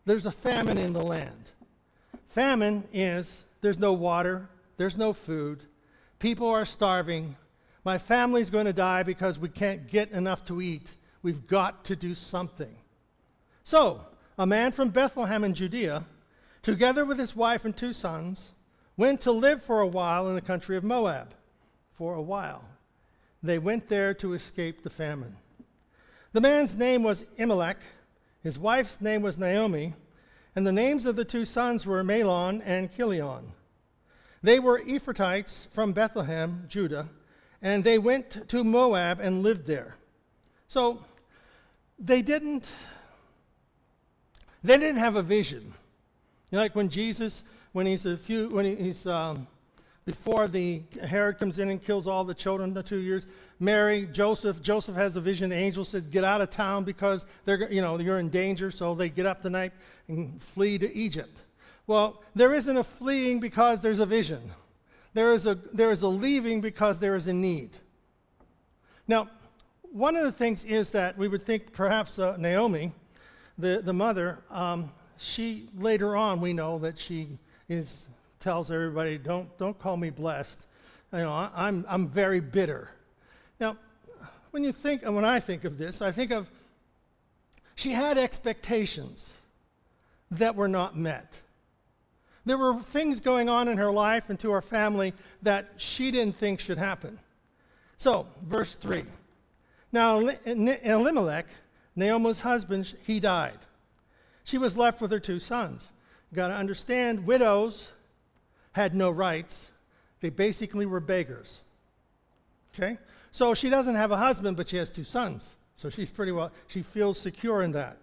there's 0.05 0.25
a 0.25 0.31
famine 0.31 0.77
in 0.77 0.93
the 0.93 1.03
land. 1.03 1.51
Famine 2.29 2.86
is 2.93 3.41
there's 3.59 3.79
no 3.79 3.91
water, 3.91 4.48
there's 4.77 4.98
no 4.98 5.12
food, 5.12 5.62
people 6.19 6.48
are 6.48 6.63
starving, 6.63 7.36
my 7.89 7.98
family's 7.98 8.51
going 8.51 8.67
to 8.67 8.72
die 8.72 9.01
because 9.01 9.39
we 9.39 9.50
can't 9.50 9.88
get 9.88 10.12
enough 10.12 10.46
to 10.46 10.62
eat. 10.62 10.91
We've 11.24 11.48
got 11.48 11.86
to 11.86 11.96
do 11.96 12.13
something. 12.13 12.75
So, 13.63 14.01
a 14.38 14.46
man 14.46 14.74
from 14.74 14.89
Bethlehem 14.89 15.43
in 15.43 15.55
Judea, 15.55 16.05
together 16.62 17.03
with 17.03 17.17
his 17.17 17.36
wife 17.36 17.65
and 17.65 17.75
two 17.75 17.93
sons, 17.93 18.51
went 18.96 19.22
to 19.22 19.31
live 19.31 19.63
for 19.63 19.81
a 19.81 19.88
while 19.88 20.29
in 20.29 20.36
the 20.36 20.41
country 20.41 20.77
of 20.77 20.84
Moab. 20.84 21.34
For 21.98 22.13
a 22.13 22.22
while. 22.22 22.63
They 23.41 23.58
went 23.58 23.89
there 23.89 24.13
to 24.13 24.34
escape 24.34 24.84
the 24.84 24.91
famine. 24.91 25.38
The 26.31 26.41
man's 26.41 26.75
name 26.75 27.01
was 27.01 27.25
Elimelech, 27.38 27.79
his 28.43 28.60
wife's 28.60 29.01
name 29.01 29.24
was 29.24 29.39
Naomi, 29.39 29.96
and 30.55 30.67
the 30.67 30.72
names 30.72 31.08
of 31.08 31.15
the 31.15 31.25
two 31.25 31.43
sons 31.43 31.88
were 31.88 32.03
Mahlon 32.03 32.62
and 32.63 32.96
Chilion. 32.96 33.53
They 34.43 34.60
were 34.60 34.79
Ephrathites 34.79 35.67
from 35.72 35.93
Bethlehem, 35.93 36.65
Judah 36.67 37.10
and 37.62 37.84
they 37.84 37.98
went 37.98 38.48
to 38.50 38.63
Moab 38.63 39.20
and 39.20 39.44
lived 39.44 39.68
there. 39.68 39.96
So 40.68 41.04
they 41.98 42.22
didn't 42.22 42.70
they 44.63 44.78
didn't 44.78 44.98
have 44.98 45.16
a 45.16 45.22
vision. 45.22 45.74
You 46.51 46.58
know, 46.58 46.60
like 46.60 46.75
when 46.75 46.89
Jesus, 46.89 47.44
when 47.72 47.86
he's 47.86 48.06
a 48.06 48.18
few, 48.18 48.50
when 48.50 48.66
he's 48.66 49.06
um, 49.06 49.48
before 50.06 50.48
the 50.48 50.82
Herod 51.04 51.38
comes 51.38 51.60
in 51.60 51.70
and 51.70 51.84
kills 51.84 52.08
all 52.08 52.24
the 52.24 52.34
children 52.34 52.75
in 52.75 52.84
two 52.84 52.98
years. 52.98 53.28
Mary, 53.60 54.08
Joseph, 54.12 54.62
Joseph 54.62 54.96
has 54.96 55.16
a 55.16 55.22
vision. 55.22 55.50
The 55.50 55.56
angel 55.56 55.86
says, 55.86 56.08
"Get 56.08 56.24
out 56.24 56.42
of 56.42 56.50
town 56.50 56.84
because 56.84 57.25
they're, 57.46 57.72
you 57.72 57.82
know, 57.82 58.00
you're 58.00 58.20
in 58.20 58.30
danger." 58.30 58.72
So 58.72 58.96
they 58.96 59.10
get 59.10 59.25
up 59.25 59.44
the 59.44 59.50
night 59.50 59.72
and 60.08 60.42
flee 60.42 60.78
to 60.80 60.94
Egypt. 60.96 61.44
Well, 61.86 62.24
there 62.36 62.54
isn't 62.54 62.75
a 62.75 62.84
fleeing 62.84 63.39
because 63.39 63.82
there's 63.82 64.00
a 64.00 64.06
vision. 64.06 64.51
There 65.13 65.34
is 65.34 65.46
a, 65.46 65.56
there 65.74 65.92
is 65.92 66.01
a 66.01 66.08
leaving 66.08 66.62
because 66.62 67.00
there 67.00 67.16
is 67.16 67.28
a 67.28 67.34
need. 67.34 67.72
Now, 69.08 69.30
one 69.92 70.16
of 70.16 70.24
the 70.24 70.32
things 70.32 70.63
is 70.63 70.92
that 70.92 71.18
we 71.18 71.28
would 71.28 71.46
think 71.46 71.74
perhaps 71.74 72.20
uh, 72.20 72.38
Naomi, 72.38 72.92
the, 73.58 73.82
the 73.84 73.94
mother, 73.94 74.39
um, 74.51 74.92
she 75.18 75.68
later 75.78 76.16
on 76.16 76.39
we 76.39 76.54
know 76.54 76.78
that 76.80 76.98
she 76.98 77.39
is 77.68 78.06
tells 78.39 78.72
everybody, 78.72 79.18
don't, 79.18 79.56
don't 79.58 79.78
call 79.78 79.98
me 79.98 80.10
blessed. 80.10 80.60
You 81.12 81.20
know, 81.20 81.32
I, 81.32 81.50
I'm, 81.56 81.86
I'm 81.89 82.08
very 82.08 82.39
bitter. 82.39 82.89
Now, 83.60 83.78
when 84.51 84.63
you 84.63 84.72
think, 84.72 85.04
and 85.04 85.16
when 85.16 85.25
I 85.25 85.39
think 85.39 85.66
of 85.66 85.78
this, 85.78 86.01
I 86.01 86.12
think 86.12 86.32
of 86.32 86.50
she 87.75 87.92
had 87.92 88.18
expectations 88.18 89.34
that 90.32 90.56
were 90.56 90.68
not 90.68 90.98
met. 90.98 91.39
There 92.50 92.58
were 92.58 92.82
things 92.82 93.20
going 93.20 93.48
on 93.48 93.68
in 93.68 93.77
her 93.77 93.91
life 93.91 94.32
and 94.32 94.39
to 94.39 94.50
her 94.50 94.63
family 94.63 95.13
that 95.44 95.70
she 95.77 96.10
didn't 96.10 96.36
think 96.38 96.60
should 96.60 96.79
happen. 96.79 97.20
So, 98.00 98.25
verse 98.41 98.74
3. 98.74 99.03
Now, 99.91 100.18
Elimelech, 100.18 101.46
Naomi's 101.96 102.39
husband, 102.39 102.96
he 103.06 103.20
died. 103.20 103.60
She 104.46 104.58
was 104.58 104.75
left 104.75 105.00
with 105.00 105.12
her 105.12 105.20
two 105.20 105.38
sons. 105.38 105.86
You 106.32 106.38
got 106.38 106.48
to 106.48 106.56
understand, 106.56 107.27
widows 107.27 107.91
had 108.72 108.96
no 108.96 109.12
rights. 109.12 109.70
They 110.20 110.32
basically 110.32 110.88
were 110.88 111.00
beggars. 111.00 111.62
Okay? 112.74 112.98
So 113.32 113.53
she 113.53 113.70
doesn't 113.70 113.94
have 113.94 114.10
a 114.10 114.18
husband, 114.18 114.58
but 114.58 114.68
she 114.68 114.77
has 114.77 114.89
two 114.89 115.03
sons. 115.03 115.48
So 115.75 115.91
she's 115.91 116.10
pretty 116.10 116.32
well, 116.32 116.51
she 116.65 116.82
feels 116.82 117.20
secure 117.20 117.62
in 117.62 117.74
that. 117.74 117.98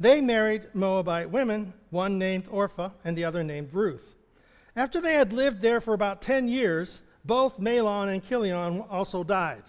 They 0.00 0.22
married 0.22 0.66
Moabite 0.72 1.30
women, 1.30 1.74
one 1.90 2.18
named 2.18 2.48
Orpah 2.50 2.90
and 3.04 3.16
the 3.16 3.24
other 3.24 3.44
named 3.44 3.68
Ruth. 3.74 4.14
After 4.74 4.98
they 4.98 5.12
had 5.12 5.34
lived 5.34 5.60
there 5.60 5.78
for 5.78 5.92
about 5.92 6.22
10 6.22 6.48
years, 6.48 7.02
both 7.26 7.60
Mahlon 7.60 8.08
and 8.08 8.26
Chilion 8.26 8.80
also 8.88 9.22
died. 9.22 9.62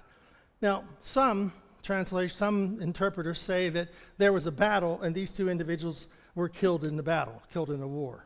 Now, 0.62 0.86
some 1.02 1.52
translations, 1.84 2.38
some 2.38 2.80
interpreters 2.82 3.40
say 3.40 3.68
that 3.70 3.90
there 4.18 4.32
was 4.32 4.48
a 4.48 4.52
battle 4.52 5.02
and 5.02 5.14
these 5.14 5.34
two 5.34 5.50
individuals 5.50 6.08
were 6.34 6.48
killed 6.48 6.86
in 6.86 6.96
the 6.96 7.04
battle, 7.04 7.44
killed 7.52 7.70
in 7.70 7.82
the 7.82 7.88
war. 7.88 8.26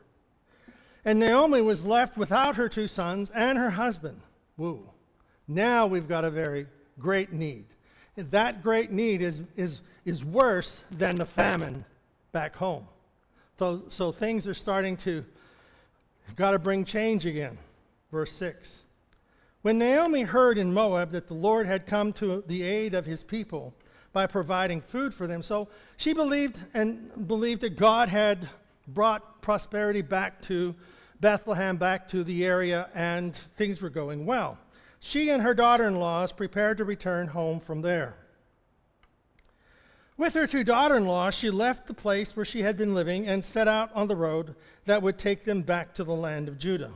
And 1.04 1.18
Naomi 1.18 1.60
was 1.60 1.84
left 1.84 2.16
without 2.16 2.54
her 2.54 2.68
two 2.68 2.86
sons 2.86 3.30
and 3.30 3.58
her 3.58 3.70
husband. 3.70 4.20
Woo. 4.56 4.88
Now 5.48 5.88
we've 5.88 6.08
got 6.08 6.24
a 6.24 6.30
very 6.30 6.66
great 7.00 7.32
need. 7.32 7.64
That 8.16 8.62
great 8.62 8.92
need 8.92 9.22
is, 9.22 9.42
is, 9.56 9.80
is 10.04 10.24
worse 10.24 10.82
than 10.90 11.16
the 11.16 11.26
famine 11.26 11.84
back 12.32 12.56
home. 12.56 12.86
So, 13.58 13.84
so 13.88 14.12
things 14.12 14.46
are 14.46 14.54
starting 14.54 14.96
to, 14.98 15.24
got 16.34 16.50
to 16.50 16.58
bring 16.58 16.84
change 16.84 17.26
again. 17.26 17.58
Verse 18.10 18.32
6. 18.32 18.82
When 19.62 19.78
Naomi 19.78 20.22
heard 20.22 20.58
in 20.58 20.72
Moab 20.72 21.10
that 21.10 21.26
the 21.26 21.34
Lord 21.34 21.66
had 21.66 21.86
come 21.86 22.12
to 22.14 22.44
the 22.46 22.62
aid 22.62 22.94
of 22.94 23.06
his 23.06 23.22
people 23.22 23.74
by 24.12 24.26
providing 24.26 24.80
food 24.80 25.12
for 25.12 25.26
them, 25.26 25.42
so 25.42 25.68
she 25.96 26.12
believed 26.12 26.60
and 26.74 27.26
believed 27.26 27.62
that 27.62 27.76
God 27.76 28.08
had 28.08 28.48
brought 28.88 29.42
prosperity 29.42 30.02
back 30.02 30.40
to 30.42 30.74
Bethlehem, 31.20 31.76
back 31.76 32.06
to 32.08 32.22
the 32.22 32.44
area, 32.44 32.88
and 32.94 33.34
things 33.56 33.80
were 33.80 33.90
going 33.90 34.26
well. 34.26 34.58
She 35.00 35.30
and 35.30 35.42
her 35.42 35.54
daughter 35.54 35.84
in 35.84 35.98
laws 35.98 36.32
prepared 36.32 36.78
to 36.78 36.84
return 36.84 37.28
home 37.28 37.58
from 37.60 37.82
there. 37.82 38.16
With 40.18 40.32
her 40.34 40.46
two 40.46 40.64
daughter 40.64 40.96
in 40.96 41.06
laws, 41.06 41.34
she 41.34 41.50
left 41.50 41.86
the 41.86 41.94
place 41.94 42.34
where 42.34 42.44
she 42.44 42.62
had 42.62 42.78
been 42.78 42.94
living 42.94 43.26
and 43.26 43.44
set 43.44 43.68
out 43.68 43.90
on 43.94 44.08
the 44.08 44.16
road 44.16 44.54
that 44.86 45.02
would 45.02 45.18
take 45.18 45.44
them 45.44 45.60
back 45.60 45.92
to 45.94 46.04
the 46.04 46.14
land 46.14 46.48
of 46.48 46.58
Judah. 46.58 46.92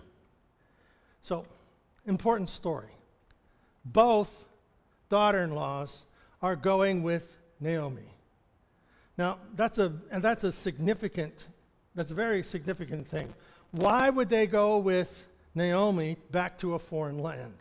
So, 1.23 1.45
important 2.07 2.49
story. 2.49 2.89
Both 3.85 4.45
daughter 5.11 5.43
in 5.43 5.55
laws 5.55 6.05
are 6.41 6.57
going 6.57 7.03
with 7.03 7.37
Naomi. 7.61 8.15
Now, 9.19 9.37
that's 9.55 9.79
a, 9.79 9.93
and 10.11 10.23
that's 10.23 10.45
a 10.45 10.53
significant, 10.53 11.49
that's 11.95 12.13
a 12.13 12.15
very 12.15 12.43
significant 12.43 13.07
thing. 13.07 13.35
Why 13.71 14.09
would 14.09 14.31
they 14.31 14.47
go 14.47 14.79
with 14.79 15.25
Naomi 15.55 16.17
back 16.31 16.57
to 16.59 16.73
a 16.73 16.79
foreign 16.79 17.19
land? 17.19 17.57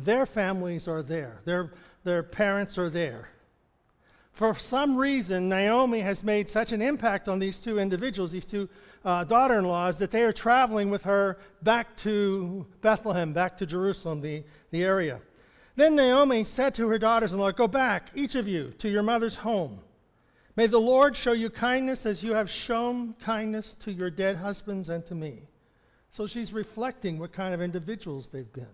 Their 0.00 0.26
families 0.26 0.88
are 0.88 1.02
there, 1.02 1.42
their, 1.44 1.72
their 2.02 2.24
parents 2.24 2.76
are 2.76 2.90
there 2.90 3.28
for 4.38 4.56
some 4.56 4.96
reason, 4.96 5.48
Naomi 5.48 5.98
has 5.98 6.22
made 6.22 6.48
such 6.48 6.70
an 6.70 6.80
impact 6.80 7.28
on 7.28 7.40
these 7.40 7.58
two 7.58 7.80
individuals, 7.80 8.30
these 8.30 8.46
two 8.46 8.68
uh, 9.04 9.24
daughter 9.24 9.58
in 9.58 9.64
laws, 9.64 9.98
that 9.98 10.12
they 10.12 10.22
are 10.22 10.32
traveling 10.32 10.90
with 10.90 11.02
her 11.02 11.38
back 11.64 11.96
to 11.96 12.64
Bethlehem, 12.80 13.32
back 13.32 13.56
to 13.56 13.66
Jerusalem, 13.66 14.20
the, 14.20 14.44
the 14.70 14.84
area. 14.84 15.20
Then 15.74 15.96
Naomi 15.96 16.44
said 16.44 16.72
to 16.76 16.86
her 16.86 16.98
daughters 16.98 17.32
in 17.32 17.40
law, 17.40 17.50
Go 17.50 17.66
back, 17.66 18.10
each 18.14 18.36
of 18.36 18.46
you, 18.46 18.72
to 18.78 18.88
your 18.88 19.02
mother's 19.02 19.34
home. 19.34 19.80
May 20.54 20.68
the 20.68 20.78
Lord 20.78 21.16
show 21.16 21.32
you 21.32 21.50
kindness 21.50 22.06
as 22.06 22.22
you 22.22 22.32
have 22.34 22.48
shown 22.48 23.14
kindness 23.14 23.74
to 23.80 23.92
your 23.92 24.08
dead 24.08 24.36
husbands 24.36 24.88
and 24.88 25.04
to 25.06 25.16
me. 25.16 25.48
So 26.12 26.28
she's 26.28 26.52
reflecting 26.52 27.18
what 27.18 27.32
kind 27.32 27.54
of 27.54 27.60
individuals 27.60 28.28
they've 28.28 28.52
been, 28.52 28.68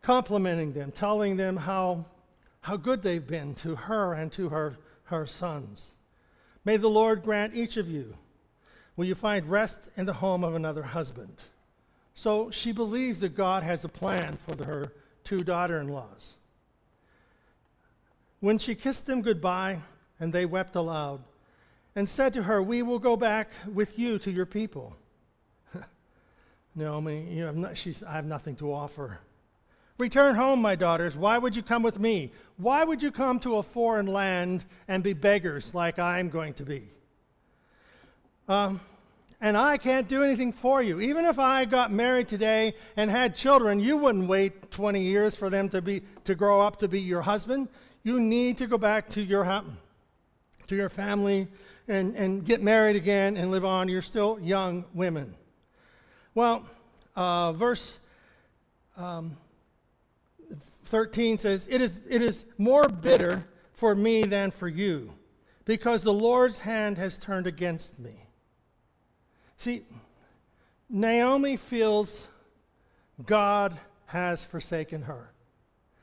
complimenting 0.00 0.72
them, 0.72 0.92
telling 0.92 1.36
them 1.36 1.58
how 1.58 2.06
how 2.68 2.76
good 2.76 3.00
they've 3.00 3.26
been 3.26 3.54
to 3.54 3.74
her 3.74 4.12
and 4.12 4.30
to 4.30 4.50
her, 4.50 4.76
her 5.04 5.26
sons. 5.26 5.92
May 6.66 6.76
the 6.76 6.90
Lord 6.90 7.22
grant 7.22 7.54
each 7.54 7.78
of 7.78 7.88
you, 7.88 8.14
will 8.94 9.06
you 9.06 9.14
find 9.14 9.50
rest 9.50 9.88
in 9.96 10.04
the 10.04 10.12
home 10.12 10.44
of 10.44 10.54
another 10.54 10.82
husband. 10.82 11.34
So 12.12 12.50
she 12.50 12.72
believes 12.72 13.20
that 13.20 13.34
God 13.34 13.62
has 13.62 13.84
a 13.84 13.88
plan 13.88 14.36
for 14.46 14.62
her 14.64 14.92
two 15.24 15.38
daughter 15.38 15.78
in 15.78 15.88
laws. 15.88 16.36
When 18.40 18.58
she 18.58 18.74
kissed 18.74 19.06
them 19.06 19.22
goodbye, 19.22 19.78
and 20.20 20.30
they 20.30 20.44
wept 20.44 20.76
aloud, 20.76 21.22
and 21.96 22.06
said 22.06 22.34
to 22.34 22.42
her, 22.42 22.62
We 22.62 22.82
will 22.82 22.98
go 22.98 23.16
back 23.16 23.48
with 23.72 23.98
you 23.98 24.18
to 24.18 24.30
your 24.30 24.44
people. 24.44 24.94
Naomi, 26.74 27.28
you 27.30 27.44
have 27.44 27.78
she's, 27.78 28.02
I 28.02 28.12
have 28.12 28.26
nothing 28.26 28.56
to 28.56 28.74
offer. 28.74 29.20
Return 29.98 30.36
home, 30.36 30.62
my 30.62 30.76
daughters. 30.76 31.16
Why 31.16 31.38
would 31.38 31.56
you 31.56 31.62
come 31.62 31.82
with 31.82 31.98
me? 31.98 32.30
Why 32.56 32.84
would 32.84 33.02
you 33.02 33.10
come 33.10 33.40
to 33.40 33.56
a 33.56 33.62
foreign 33.64 34.06
land 34.06 34.64
and 34.86 35.02
be 35.02 35.12
beggars 35.12 35.74
like 35.74 35.98
I'm 35.98 36.28
going 36.28 36.54
to 36.54 36.64
be? 36.64 36.88
Um, 38.48 38.80
and 39.40 39.56
I 39.56 39.76
can't 39.76 40.06
do 40.06 40.22
anything 40.22 40.52
for 40.52 40.82
you. 40.82 41.00
Even 41.00 41.24
if 41.24 41.40
I 41.40 41.64
got 41.64 41.90
married 41.90 42.28
today 42.28 42.74
and 42.96 43.10
had 43.10 43.34
children, 43.34 43.80
you 43.80 43.96
wouldn't 43.96 44.28
wait 44.28 44.70
20 44.70 45.00
years 45.00 45.34
for 45.34 45.50
them 45.50 45.68
to, 45.70 45.82
be, 45.82 46.02
to 46.24 46.36
grow 46.36 46.60
up 46.60 46.76
to 46.78 46.88
be 46.88 47.00
your 47.00 47.22
husband. 47.22 47.68
You 48.04 48.20
need 48.20 48.56
to 48.58 48.68
go 48.68 48.78
back 48.78 49.08
to 49.10 49.20
your, 49.20 49.44
to 50.68 50.76
your 50.76 50.88
family 50.88 51.48
and, 51.88 52.14
and 52.14 52.44
get 52.44 52.62
married 52.62 52.94
again 52.94 53.36
and 53.36 53.50
live 53.50 53.64
on. 53.64 53.88
You're 53.88 54.02
still 54.02 54.38
young 54.40 54.84
women. 54.94 55.34
Well, 56.34 56.68
uh, 57.16 57.52
verse 57.52 57.98
um, 58.96 59.36
13 60.88 61.38
says, 61.38 61.66
it 61.70 61.80
is, 61.80 61.98
it 62.08 62.22
is 62.22 62.44
more 62.56 62.88
bitter 62.88 63.46
for 63.72 63.94
me 63.94 64.24
than 64.24 64.50
for 64.50 64.68
you, 64.68 65.12
because 65.64 66.02
the 66.02 66.12
Lord's 66.12 66.58
hand 66.58 66.98
has 66.98 67.16
turned 67.16 67.46
against 67.46 67.98
me. 67.98 68.24
See, 69.56 69.84
Naomi 70.88 71.56
feels 71.56 72.26
God 73.24 73.78
has 74.06 74.44
forsaken 74.44 75.02
her. 75.02 75.32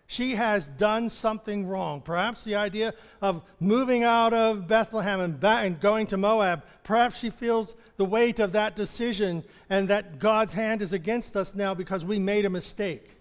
She 0.08 0.36
has 0.36 0.68
done 0.68 1.10
something 1.10 1.66
wrong. 1.68 2.02
Perhaps 2.02 2.44
the 2.44 2.56
idea 2.56 2.94
of 3.22 3.42
moving 3.60 4.04
out 4.04 4.34
of 4.34 4.68
Bethlehem 4.68 5.20
and, 5.20 5.40
back 5.40 5.66
and 5.66 5.80
going 5.80 6.06
to 6.08 6.18
Moab, 6.18 6.64
perhaps 6.84 7.18
she 7.18 7.32
feels 7.32 7.74
the 7.98 8.06
weight 8.06 8.40
of 8.40 8.52
that 8.52 8.76
decision 8.76 9.44
and 9.70 9.88
that 9.88 10.20
God's 10.20 10.54
hand 10.54 10.84
is 10.84 10.94
against 10.94 11.36
us 11.36 11.56
now 11.56 11.74
because 11.74 12.06
we 12.06 12.20
made 12.20 12.46
a 12.46 12.50
mistake. 12.52 13.16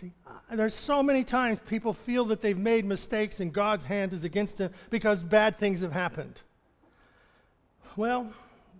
See, 0.00 0.12
there's 0.50 0.74
so 0.74 1.02
many 1.02 1.24
times 1.24 1.58
people 1.68 1.92
feel 1.92 2.24
that 2.26 2.40
they've 2.40 2.58
made 2.58 2.84
mistakes 2.84 3.40
and 3.40 3.52
God's 3.52 3.84
hand 3.84 4.12
is 4.12 4.24
against 4.24 4.58
them 4.58 4.72
because 4.90 5.22
bad 5.22 5.58
things 5.58 5.80
have 5.80 5.92
happened. 5.92 6.40
Well, 7.96 8.32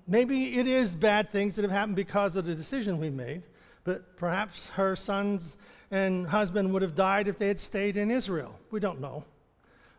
maybe 0.07 0.59
it 0.59 0.67
is 0.67 0.95
bad 0.95 1.31
things 1.31 1.55
that 1.57 1.63
have 1.63 1.71
happened 1.71 1.97
because 1.97 2.35
of 2.35 2.47
the 2.47 2.55
decision 2.55 2.99
we 2.99 3.11
made, 3.11 3.43
but 3.85 4.17
perhaps 4.17 4.69
her 4.71 4.97
sons 4.97 5.57
and 5.91 6.27
husband 6.27 6.73
would 6.73 6.83
have 6.83 6.95
died 6.95 7.29
if 7.29 7.39
they 7.39 7.49
had 7.49 7.61
stayed 7.61 7.97
in 7.97 8.11
Israel. 8.11 8.59
We 8.71 8.81
don't 8.81 9.01
know. 9.01 9.25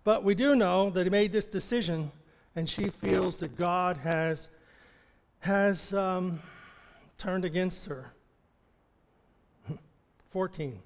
But 0.03 0.23
we 0.23 0.35
do 0.35 0.55
know 0.55 0.89
that 0.89 1.05
he 1.05 1.09
made 1.09 1.31
this 1.31 1.45
decision, 1.45 2.11
and 2.55 2.67
she 2.67 2.89
feels 2.89 3.37
that 3.37 3.55
God 3.55 3.97
has, 3.97 4.49
has 5.39 5.93
um, 5.93 6.39
turned 7.17 7.45
against 7.45 7.85
her. 7.85 8.11
14. 10.31 10.79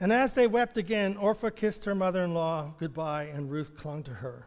And 0.00 0.12
as 0.12 0.32
they 0.32 0.46
wept 0.46 0.78
again, 0.78 1.18
Orpah 1.18 1.50
kissed 1.50 1.84
her 1.84 1.94
mother 1.94 2.24
in 2.24 2.32
law 2.32 2.74
goodbye, 2.78 3.24
and 3.24 3.50
Ruth 3.50 3.76
clung 3.76 4.02
to 4.04 4.14
her. 4.14 4.46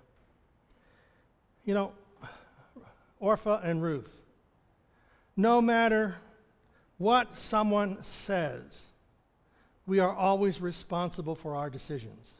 You 1.63 1.75
know, 1.75 1.91
Orpah 3.19 3.62
and 3.63 3.81
Ruth, 3.81 4.17
no 5.38 5.62
matter 5.62 6.15
what 6.98 7.38
someone 7.38 8.03
says, 8.03 8.83
we 9.86 10.00
are 10.00 10.13
always 10.13 10.60
responsible 10.60 11.36
for 11.36 11.55
our 11.55 11.69
decisions. 11.69 12.31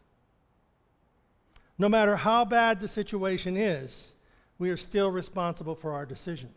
No 1.78 1.88
matter 1.90 2.16
how 2.16 2.46
bad 2.46 2.80
the 2.80 2.88
situation 2.88 3.58
is, 3.58 4.12
we 4.58 4.70
are 4.70 4.78
still 4.78 5.12
responsible 5.12 5.76
for 5.76 5.94
our 5.94 6.06
decisions. 6.06 6.56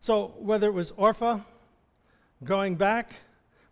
So, 0.00 0.34
whether 0.38 0.68
it 0.68 0.72
was 0.72 0.92
Orpah 0.96 1.40
going 2.44 2.76
back, 2.76 3.12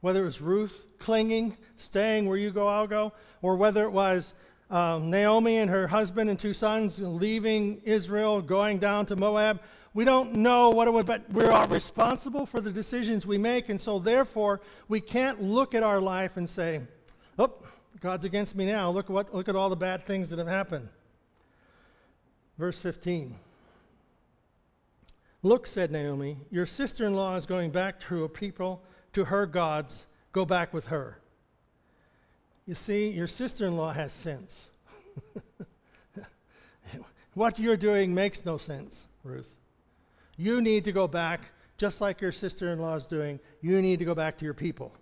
whether 0.04 0.20
it 0.20 0.26
was 0.26 0.42
Ruth 0.42 0.84
clinging, 0.99 1.56
staying 1.78 2.28
where 2.28 2.37
you 2.37 2.50
go, 2.50 2.68
I'll 2.68 2.87
go, 2.87 3.14
or 3.40 3.56
whether 3.56 3.84
it 3.84 3.90
was 3.90 4.34
um, 4.70 5.08
Naomi 5.08 5.56
and 5.56 5.70
her 5.70 5.87
husband 5.87 6.28
and 6.28 6.38
two 6.38 6.52
sons 6.52 7.00
leaving 7.00 7.80
Israel, 7.84 8.42
going 8.42 8.78
down 8.78 9.06
to 9.06 9.16
Moab, 9.16 9.62
we 9.94 10.04
don't 10.04 10.34
know 10.34 10.68
what 10.68 10.88
it 10.88 10.90
would, 10.92 11.06
but 11.06 11.23
we 11.32 11.46
are 11.46 11.66
responsible 11.68 12.44
for 12.44 12.61
the 12.61 12.70
decisions 12.70 13.25
we 13.25 13.38
make, 13.38 13.70
and 13.70 13.80
so 13.80 13.99
therefore 13.99 14.61
we 14.88 15.00
can't 15.00 15.42
look 15.42 15.75
at 15.75 15.82
our 15.82 16.02
life 16.02 16.37
and 16.37 16.50
say, 16.50 16.82
"Oh, 17.38 17.54
God's 18.00 18.26
against 18.26 18.54
me 18.54 18.66
now. 18.66 18.90
Look 18.90 19.08
what 19.08 19.34
look 19.34 19.49
at 19.49 19.56
all 19.56 19.70
the 19.70 19.76
bad 19.76 20.04
things 20.04 20.28
that 20.28 20.38
have 20.38 20.49
happened." 20.49 20.90
Verse 22.58 22.78
15. 22.78 23.37
Look, 25.43 25.67
said 25.67 25.90
Naomi, 25.90 26.36
your 26.50 26.67
sister-in-law 26.67 27.36
is 27.36 27.47
going 27.47 27.71
back 27.71 28.00
to 28.00 28.21
her 28.21 28.28
people, 28.28 28.82
to 29.15 29.27
her 29.27 29.47
gods. 29.47 30.07
Go 30.33 30.45
back 30.45 30.73
with 30.73 30.87
her. 30.87 31.19
You 32.67 32.75
see, 32.75 33.11
your 33.11 33.27
sister-in-law 33.27 33.93
has 33.93 34.13
sense. 34.13 34.69
what 37.35 37.59
you're 37.59 37.77
doing 37.77 38.15
makes 38.15 38.45
no 38.45 38.57
sense, 38.57 39.05
Ruth. 39.23 39.55
You 40.37 40.61
need 40.61 40.85
to 40.85 40.93
go 40.93 41.07
back, 41.07 41.53
just 41.77 42.00
like 42.00 42.21
your 42.21 42.33
sister 42.33 42.73
in 42.73 42.79
law 42.79 42.97
is 42.97 43.07
doing. 43.07 43.39
You 43.61 43.83
need 43.83 43.99
to 43.99 44.05
go 44.05 44.15
back 44.15 44.39
to 44.39 44.45
your 44.45 44.55
people. 44.55 44.93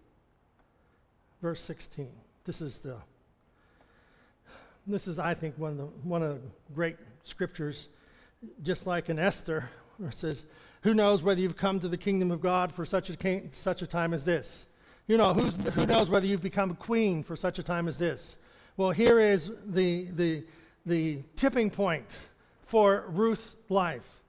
Verse 1.41 1.63
16. 1.63 2.09
This 2.45 2.61
is 2.61 2.81
the 2.81 2.97
this 4.87 5.07
is, 5.07 5.19
I 5.19 5.35
think, 5.35 5.57
one 5.59 5.73
of 5.73 5.77
the 5.77 5.87
one 6.03 6.23
of 6.23 6.43
the 6.43 6.49
great 6.75 6.97
scriptures, 7.23 7.89
just 8.63 8.87
like 8.87 9.09
in 9.09 9.19
Esther, 9.19 9.69
where 9.99 10.11
it 10.11 10.15
says, 10.15 10.45
Who 10.83 10.95
knows 10.95 11.23
whether 11.23 11.41
you've 11.41 11.57
come 11.57 11.81
to 11.81 11.89
the 11.89 11.97
kingdom 11.97 12.31
of 12.31 12.41
God 12.41 12.73
for 12.73 12.85
such 12.85 13.09
a 13.11 13.43
such 13.53 13.83
a 13.83 13.87
time 13.87 14.13
as 14.13 14.25
this? 14.25 14.67
You 15.07 15.17
know, 15.17 15.35
who 15.35 15.87
knows 15.87 16.11
whether 16.11 16.27
you've 16.27 16.43
become 16.43 16.71
a 16.71 16.75
queen 16.75 17.23
for 17.23 17.37
such 17.37 17.59
a 17.59 17.63
time 17.63 17.89
as 17.89 17.99
this? 17.99 18.37
Well, 18.77 18.91
here 18.91 19.19
is 19.19 19.51
the, 19.67 20.07
the, 20.13 20.45
the 20.87 21.19
tipping 21.37 21.71
point 21.71 22.07
for 22.65 23.05
Ruth's 23.09 23.57
life. 23.69 24.23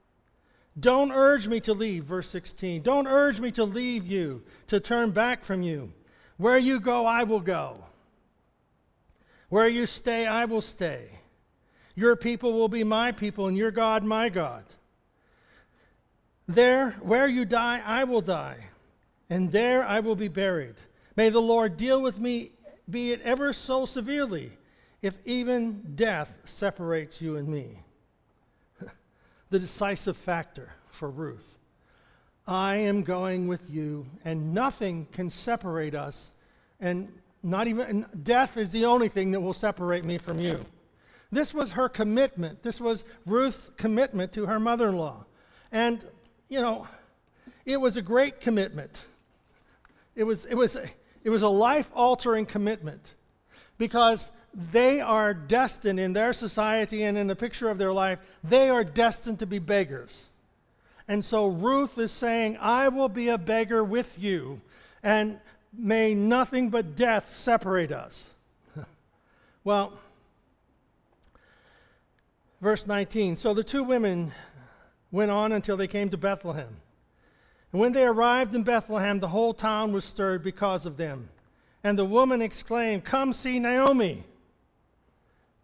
Don't 0.80 1.12
urge 1.12 1.48
me 1.48 1.60
to 1.62 1.74
leave, 1.74 2.06
verse 2.06 2.28
16. 2.30 2.82
Don't 2.82 3.08
urge 3.08 3.40
me 3.40 3.52
to 3.52 3.64
leave 3.64 4.06
you, 4.06 4.44
to 4.68 4.80
turn 4.80 5.12
back 5.12 5.44
from 5.44 5.62
you. 5.62 5.94
Where 6.38 6.58
you 6.58 6.80
go, 6.80 7.06
I 7.06 7.24
will 7.24 7.40
go. 7.40 7.78
Where 9.50 9.68
you 9.68 9.86
stay, 9.86 10.26
I 10.26 10.46
will 10.46 10.62
stay. 10.62 11.10
Your 11.96 12.16
people 12.16 12.54
will 12.54 12.68
be 12.68 12.84
my 12.84 13.12
people, 13.12 13.48
and 13.48 13.56
your 13.56 13.70
God, 13.70 14.04
my 14.04 14.30
God. 14.30 14.64
There, 16.48 16.92
where 17.02 17.28
you 17.28 17.46
die, 17.46 17.82
I 17.86 18.04
will 18.04 18.22
die, 18.22 18.58
and 19.30 19.52
there 19.52 19.86
I 19.86 20.00
will 20.02 20.16
be 20.16 20.28
buried. 20.28 20.76
May 21.16 21.30
the 21.30 21.42
Lord 21.42 21.78
deal 21.78 22.02
with 22.02 22.20
me, 22.20 22.52
be 22.90 23.12
it 23.12 23.22
ever 23.22 23.54
so 23.54 23.86
severely, 23.86 24.52
if 25.02 25.18
even 25.26 25.94
death 25.96 26.34
separates 26.44 27.22
you 27.22 27.38
and 27.38 27.48
me 27.48 27.80
the 29.50 29.60
decisive 29.60 30.18
factor 30.18 30.74
for 30.90 31.10
Ruth. 31.10 31.58
I 32.46 32.78
am 32.78 33.04
going 33.04 33.48
with 33.48 33.70
you, 33.70 34.06
and 34.26 34.54
nothing 34.54 35.08
can 35.12 35.30
separate 35.30 35.96
us, 35.96 36.32
and 36.80 37.12
not 37.42 37.68
even 37.68 38.06
death 38.24 38.58
is 38.58 38.72
the 38.72 38.86
only 38.86 39.08
thing 39.08 39.32
that 39.32 39.40
will 39.40 39.54
separate 39.54 40.04
me 40.04 40.18
from 40.18 40.40
you. 40.40 40.60
This 41.32 41.54
was 41.54 41.72
her 41.72 41.90
commitment. 41.90 42.64
This 42.64 42.80
was 42.80 43.04
Ruth's 43.26 43.70
commitment 43.78 44.34
to 44.34 44.46
her 44.46 44.60
mother 44.60 44.90
in 44.90 44.98
law. 44.98 45.26
And, 45.72 46.06
you 46.54 46.62
know, 46.62 46.88
it 47.66 47.82
was 47.82 47.98
a 47.98 48.02
great 48.04 48.40
commitment. 48.40 48.96
It 50.16 50.24
was, 50.24 50.46
it 50.46 50.54
was, 50.54 50.78
it 51.24 51.30
was 51.32 51.42
a 51.42 51.48
life 51.48 51.90
altering 51.96 52.46
commitment 52.46 53.02
because 53.80 54.30
they 54.54 55.02
are 55.02 55.34
destined 55.34 56.00
in 56.00 56.14
their 56.14 56.32
society 56.32 57.02
and 57.06 57.18
in 57.18 57.26
the 57.26 57.36
picture 57.36 57.70
of 57.70 57.80
their 57.80 57.92
life, 57.92 58.20
they 58.44 58.70
are 58.70 58.84
destined 58.84 59.40
to 59.40 59.48
be 59.48 59.58
beggars. 59.58 60.28
And 61.08 61.26
so 61.26 61.48
Ruth 61.48 61.98
is 61.98 62.12
saying, 62.12 62.58
I 62.58 62.90
will 62.90 63.10
be 63.10 63.30
a 63.30 63.40
beggar 63.40 63.84
with 63.84 64.20
you, 64.20 64.62
and 65.02 65.40
may 65.76 66.14
nothing 66.14 66.70
but 66.70 66.96
death 66.96 67.36
separate 67.36 67.92
us. 67.92 68.30
well, 69.64 70.00
verse 72.62 72.86
19 72.86 73.38
So 73.38 73.56
the 73.56 73.64
two 73.64 73.84
women 73.84 74.34
went 75.14 75.32
on 75.32 75.52
until 75.54 75.78
they 75.78 75.88
came 75.88 76.10
to 76.10 76.18
Bethlehem. 76.18 76.76
And 77.72 77.80
when 77.80 77.94
they 77.94 78.04
arrived 78.04 78.54
in 78.56 78.64
Bethlehem, 78.64 79.20
the 79.20 79.30
whole 79.30 79.54
town 79.54 79.94
was 79.94 80.04
stirred 80.04 80.44
because 80.44 80.86
of 80.86 80.98
them. 80.98 81.30
And 81.84 81.98
the 81.98 82.04
woman 82.04 82.42
exclaimed, 82.42 83.06
Come 83.06 83.32
see 83.32 83.60
Naomi. 83.60 84.24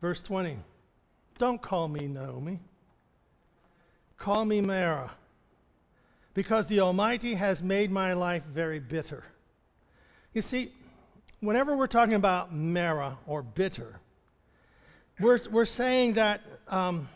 Verse 0.01 0.21
20 0.21 0.57
Don't 1.39 1.61
call 1.61 1.87
me 1.87 2.07
Naomi, 2.07 2.59
call 4.17 4.45
me 4.45 4.61
Mara, 4.61 5.11
because 6.33 6.67
the 6.67 6.79
Almighty 6.79 7.33
has 7.33 7.63
made 7.63 7.91
my 7.91 8.13
life 8.13 8.43
very 8.45 8.79
bitter. 8.79 9.23
You 10.33 10.43
see, 10.43 10.71
whenever 11.39 11.75
we're 11.75 11.87
talking 11.87 12.13
about 12.13 12.53
Mara 12.53 13.17
or 13.25 13.41
bitter, 13.41 13.99
we're, 15.19 15.39
we're 15.51 15.65
saying 15.65 16.13
that 16.13 16.41
um, 16.67 17.09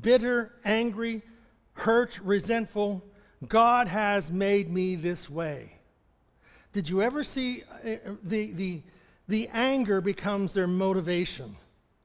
bitter, 0.00 0.54
angry, 0.64 1.22
hurt, 1.74 2.18
resentful, 2.22 3.04
God 3.46 3.88
has 3.88 4.30
made 4.30 4.70
me 4.70 4.94
this 4.94 5.28
way. 5.28 5.72
Did 6.72 6.88
you 6.88 7.02
ever 7.02 7.22
see 7.22 7.62
uh, 7.84 7.96
the, 8.22 8.52
the, 8.52 8.82
the 9.28 9.48
anger 9.52 10.00
becomes 10.00 10.52
their 10.52 10.66
motivation? 10.66 11.56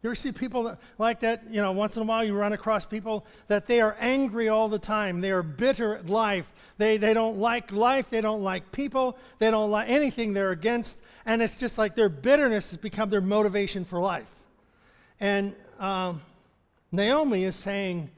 You 0.02 0.10
ever 0.10 0.16
see 0.16 0.32
people 0.32 0.64
that, 0.64 0.80
like 0.98 1.20
that? 1.22 1.44
You 1.50 1.62
know, 1.62 1.72
once 1.72 1.98
in 1.98 2.04
a 2.04 2.06
while 2.06 2.24
you 2.24 2.34
run 2.34 2.54
across 2.54 2.86
people 2.86 3.26
that 3.48 3.68
they 3.68 3.82
are 3.82 3.98
angry 4.00 4.48
all 4.48 4.70
the 4.70 4.80
time. 4.80 5.20
They 5.20 5.32
are 5.32 5.44
bitter 5.44 5.96
at 5.96 6.08
life. 6.08 6.50
They, 6.78 6.98
they 6.98 7.14
don't 7.14 7.38
like 7.38 7.72
life. 7.72 8.10
They 8.10 8.22
don't 8.22 8.42
like 8.42 8.72
people. 8.72 9.18
They 9.40 9.52
don't 9.52 9.72
like 9.72 9.90
anything 9.90 10.34
they're 10.34 10.52
against. 10.52 11.00
And 11.26 11.42
it's 11.42 11.58
just 11.58 11.78
like 11.78 11.96
their 11.96 12.08
bitterness 12.08 12.70
has 12.70 12.78
become 12.78 13.10
their 13.10 13.22
motivation 13.22 13.84
for 13.84 14.00
life. 14.00 14.30
And 15.20 15.54
um, 15.80 16.22
Naomi 16.92 17.44
is 17.44 17.58
saying, 17.58 18.10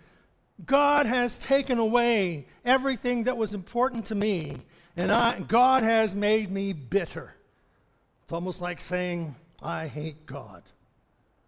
God 0.65 1.05
has 1.05 1.39
taken 1.39 1.79
away 1.79 2.45
everything 2.63 3.23
that 3.23 3.37
was 3.37 3.53
important 3.53 4.05
to 4.07 4.15
me, 4.15 4.57
and 4.95 5.11
I, 5.11 5.39
God 5.39 5.83
has 5.83 6.13
made 6.15 6.51
me 6.51 6.73
bitter. 6.73 7.33
It's 8.23 8.33
almost 8.33 8.61
like 8.61 8.79
saying, 8.79 9.35
I 9.61 9.87
hate 9.87 10.25
God. 10.25 10.63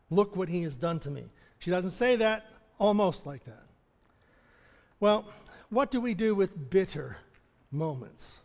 Look 0.10 0.36
what 0.36 0.50
he 0.50 0.64
has 0.64 0.76
done 0.76 1.00
to 1.02 1.10
me. 1.10 1.26
She 1.60 1.72
doesn't 1.72 1.92
say 1.92 2.16
that, 2.18 2.46
almost 2.80 3.26
like 3.26 3.46
that. 3.46 3.64
Well, 5.00 5.26
what 5.70 5.92
do 5.92 6.00
we 6.00 6.14
do 6.14 6.36
with 6.36 6.70
bitter 6.70 7.18
moments? 7.72 8.40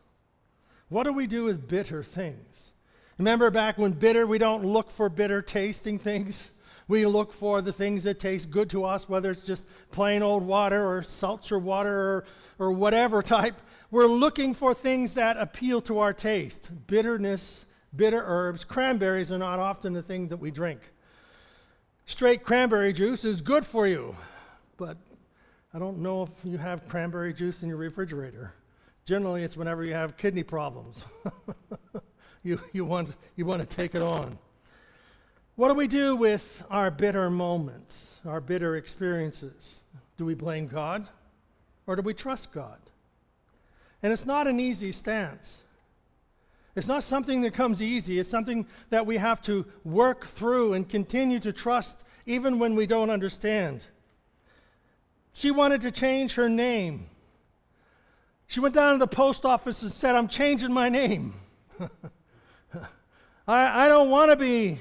What 0.88 1.04
do 1.04 1.12
we 1.12 1.26
do 1.26 1.44
with 1.44 1.68
bitter 1.68 2.02
things? 2.02 2.72
Remember 3.18 3.50
back 3.50 3.78
when 3.78 3.92
bitter, 3.92 4.26
we 4.26 4.38
don't 4.38 4.64
look 4.64 4.90
for 4.90 5.08
bitter 5.08 5.42
tasting 5.42 5.98
things. 5.98 6.50
We 6.88 7.06
look 7.06 7.32
for 7.32 7.62
the 7.62 7.72
things 7.72 8.04
that 8.04 8.18
taste 8.18 8.50
good 8.50 8.70
to 8.70 8.84
us, 8.84 9.08
whether 9.08 9.30
it's 9.30 9.44
just 9.44 9.66
plain 9.90 10.22
old 10.22 10.42
water 10.42 10.84
or 10.84 11.02
seltzer 11.02 11.58
water 11.58 11.94
or, 11.94 12.24
or 12.58 12.72
whatever 12.72 13.22
type. 13.22 13.54
We're 13.90 14.06
looking 14.06 14.54
for 14.54 14.74
things 14.74 15.14
that 15.14 15.36
appeal 15.36 15.80
to 15.82 16.00
our 16.00 16.12
taste. 16.12 16.70
Bitterness, 16.86 17.66
bitter 17.94 18.22
herbs, 18.24 18.64
cranberries 18.64 19.30
are 19.30 19.38
not 19.38 19.58
often 19.58 19.92
the 19.92 20.02
thing 20.02 20.28
that 20.28 20.38
we 20.38 20.50
drink 20.50 20.80
straight 22.08 22.42
cranberry 22.42 22.92
juice 22.92 23.24
is 23.24 23.40
good 23.40 23.64
for 23.64 23.86
you, 23.86 24.16
but 24.78 24.96
I 25.74 25.78
don't 25.78 25.98
know 25.98 26.22
if 26.22 26.30
you 26.42 26.56
have 26.56 26.88
cranberry 26.88 27.34
juice 27.34 27.62
in 27.62 27.68
your 27.68 27.76
refrigerator. 27.76 28.54
Generally, 29.04 29.44
it's 29.44 29.56
whenever 29.56 29.84
you 29.84 29.92
have 29.92 30.16
kidney 30.16 30.42
problems. 30.42 31.04
you, 32.42 32.58
you, 32.72 32.84
want, 32.84 33.14
you 33.36 33.44
want 33.44 33.60
to 33.60 33.76
take 33.76 33.94
it 33.94 34.02
on. 34.02 34.38
What 35.58 35.70
do 35.70 35.74
we 35.74 35.88
do 35.88 36.14
with 36.14 36.64
our 36.70 36.88
bitter 36.88 37.28
moments, 37.28 38.14
our 38.24 38.40
bitter 38.40 38.76
experiences? 38.76 39.80
Do 40.16 40.24
we 40.24 40.34
blame 40.34 40.68
God 40.68 41.08
or 41.84 41.96
do 41.96 42.02
we 42.02 42.14
trust 42.14 42.52
God? 42.52 42.78
And 44.00 44.12
it's 44.12 44.24
not 44.24 44.46
an 44.46 44.60
easy 44.60 44.92
stance. 44.92 45.64
It's 46.76 46.86
not 46.86 47.02
something 47.02 47.40
that 47.40 47.54
comes 47.54 47.82
easy. 47.82 48.20
It's 48.20 48.30
something 48.30 48.68
that 48.90 49.04
we 49.04 49.16
have 49.16 49.42
to 49.42 49.66
work 49.82 50.26
through 50.26 50.74
and 50.74 50.88
continue 50.88 51.40
to 51.40 51.52
trust 51.52 52.04
even 52.24 52.60
when 52.60 52.76
we 52.76 52.86
don't 52.86 53.10
understand. 53.10 53.80
She 55.32 55.50
wanted 55.50 55.80
to 55.80 55.90
change 55.90 56.34
her 56.34 56.48
name. 56.48 57.08
She 58.46 58.60
went 58.60 58.76
down 58.76 58.92
to 58.92 58.98
the 59.00 59.08
post 59.08 59.44
office 59.44 59.82
and 59.82 59.90
said, 59.90 60.14
I'm 60.14 60.28
changing 60.28 60.72
my 60.72 60.88
name. 60.88 61.34
I, 63.48 63.86
I 63.86 63.88
don't 63.88 64.10
want 64.10 64.30
to 64.30 64.36
be 64.36 64.78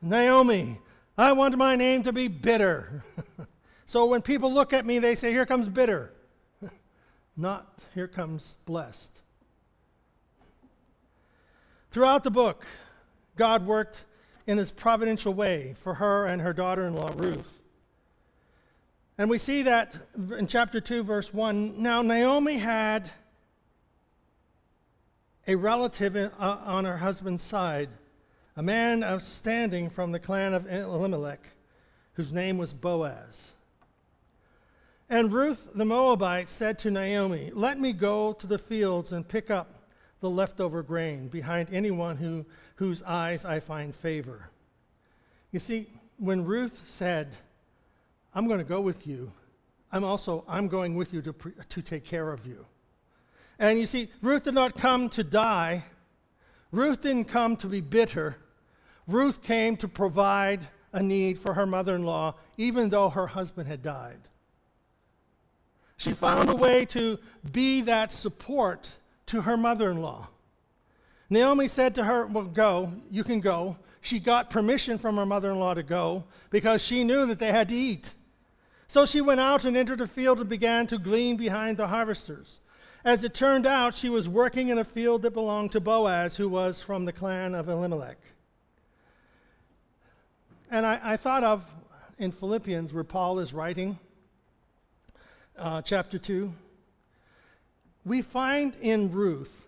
Naomi. 0.00 0.78
I 1.16 1.32
want 1.32 1.56
my 1.56 1.76
name 1.76 2.02
to 2.04 2.12
be 2.12 2.28
bitter. 2.28 3.02
so 3.86 4.06
when 4.06 4.22
people 4.22 4.52
look 4.52 4.72
at 4.72 4.86
me, 4.86 4.98
they 4.98 5.14
say, 5.14 5.32
Here 5.32 5.46
comes 5.46 5.68
bitter. 5.68 6.12
Not 7.36 7.66
here 7.94 8.08
comes 8.08 8.54
blessed. 8.64 9.10
Throughout 11.90 12.22
the 12.22 12.30
book, 12.30 12.66
God 13.36 13.66
worked 13.66 14.04
in 14.46 14.58
his 14.58 14.70
providential 14.70 15.34
way 15.34 15.74
for 15.80 15.94
her 15.94 16.26
and 16.26 16.40
her 16.42 16.52
daughter 16.52 16.86
in 16.86 16.94
law, 16.94 17.12
Ruth. 17.16 17.60
And 19.16 19.28
we 19.28 19.38
see 19.38 19.62
that 19.62 19.96
in 20.38 20.46
chapter 20.46 20.80
2, 20.80 21.02
verse 21.02 21.34
1. 21.34 21.82
Now, 21.82 22.02
Naomi 22.02 22.58
had 22.58 23.10
a 25.48 25.56
relative 25.56 26.14
uh, 26.14 26.28
on 26.38 26.84
her 26.84 26.98
husband's 26.98 27.42
side, 27.42 27.88
a 28.58 28.62
man 28.62 29.04
of 29.04 29.22
standing 29.22 29.88
from 29.88 30.10
the 30.10 30.18
clan 30.18 30.52
of 30.52 30.66
Elimelech, 30.66 31.46
whose 32.14 32.32
name 32.32 32.58
was 32.58 32.74
Boaz. 32.74 33.52
And 35.08 35.32
Ruth 35.32 35.68
the 35.76 35.84
Moabite 35.84 36.50
said 36.50 36.76
to 36.80 36.90
Naomi, 36.90 37.52
Let 37.54 37.78
me 37.78 37.92
go 37.92 38.32
to 38.32 38.48
the 38.48 38.58
fields 38.58 39.12
and 39.12 39.26
pick 39.26 39.48
up 39.48 39.84
the 40.18 40.28
leftover 40.28 40.82
grain 40.82 41.28
behind 41.28 41.68
anyone 41.70 42.16
who, 42.16 42.44
whose 42.74 43.00
eyes 43.04 43.44
I 43.44 43.60
find 43.60 43.94
favor. 43.94 44.50
You 45.52 45.60
see, 45.60 45.86
when 46.18 46.44
Ruth 46.44 46.82
said, 46.88 47.28
I'm 48.34 48.48
going 48.48 48.58
to 48.58 48.64
go 48.64 48.80
with 48.80 49.06
you, 49.06 49.30
I'm 49.92 50.02
also, 50.02 50.42
I'm 50.48 50.66
going 50.66 50.96
with 50.96 51.14
you 51.14 51.22
to, 51.22 51.34
to 51.68 51.80
take 51.80 52.04
care 52.04 52.32
of 52.32 52.44
you. 52.44 52.66
And 53.60 53.78
you 53.78 53.86
see, 53.86 54.08
Ruth 54.20 54.42
did 54.42 54.54
not 54.54 54.76
come 54.76 55.08
to 55.10 55.22
die. 55.22 55.84
Ruth 56.72 57.02
didn't 57.02 57.26
come 57.26 57.54
to 57.58 57.68
be 57.68 57.80
bitter. 57.80 58.36
Ruth 59.08 59.42
came 59.42 59.76
to 59.78 59.88
provide 59.88 60.68
a 60.92 61.02
need 61.02 61.38
for 61.38 61.54
her 61.54 61.66
mother 61.66 61.96
in 61.96 62.04
law, 62.04 62.34
even 62.58 62.90
though 62.90 63.08
her 63.08 63.26
husband 63.26 63.66
had 63.66 63.82
died. 63.82 64.20
She 65.96 66.12
found 66.12 66.48
a 66.48 66.54
way 66.54 66.84
to 66.86 67.18
be 67.50 67.80
that 67.82 68.12
support 68.12 68.96
to 69.26 69.42
her 69.42 69.56
mother 69.56 69.90
in 69.90 70.00
law. 70.00 70.28
Naomi 71.30 71.68
said 71.68 71.94
to 71.96 72.04
her, 72.04 72.26
Well, 72.26 72.44
go, 72.44 72.92
you 73.10 73.24
can 73.24 73.40
go. 73.40 73.78
She 74.00 74.20
got 74.20 74.50
permission 74.50 74.98
from 74.98 75.16
her 75.16 75.26
mother 75.26 75.50
in 75.50 75.58
law 75.58 75.74
to 75.74 75.82
go 75.82 76.24
because 76.50 76.84
she 76.84 77.02
knew 77.02 77.26
that 77.26 77.38
they 77.38 77.50
had 77.50 77.68
to 77.70 77.74
eat. 77.74 78.14
So 78.86 79.04
she 79.04 79.20
went 79.20 79.40
out 79.40 79.64
and 79.64 79.76
entered 79.76 80.00
a 80.00 80.06
field 80.06 80.38
and 80.40 80.48
began 80.48 80.86
to 80.86 80.98
glean 80.98 81.36
behind 81.36 81.76
the 81.76 81.88
harvesters. 81.88 82.60
As 83.04 83.24
it 83.24 83.34
turned 83.34 83.66
out, 83.66 83.94
she 83.94 84.08
was 84.08 84.28
working 84.28 84.68
in 84.68 84.78
a 84.78 84.84
field 84.84 85.22
that 85.22 85.32
belonged 85.32 85.72
to 85.72 85.80
Boaz, 85.80 86.36
who 86.36 86.48
was 86.48 86.80
from 86.80 87.04
the 87.04 87.12
clan 87.12 87.54
of 87.54 87.68
Elimelech. 87.68 88.18
And 90.70 90.84
I, 90.84 91.00
I 91.02 91.16
thought 91.16 91.44
of 91.44 91.64
in 92.18 92.32
Philippians, 92.32 92.92
where 92.92 93.04
Paul 93.04 93.38
is 93.38 93.54
writing, 93.54 93.98
uh, 95.56 95.82
chapter 95.82 96.18
2 96.18 96.52
we 98.08 98.22
find 98.22 98.74
in 98.80 99.12
Ruth 99.12 99.66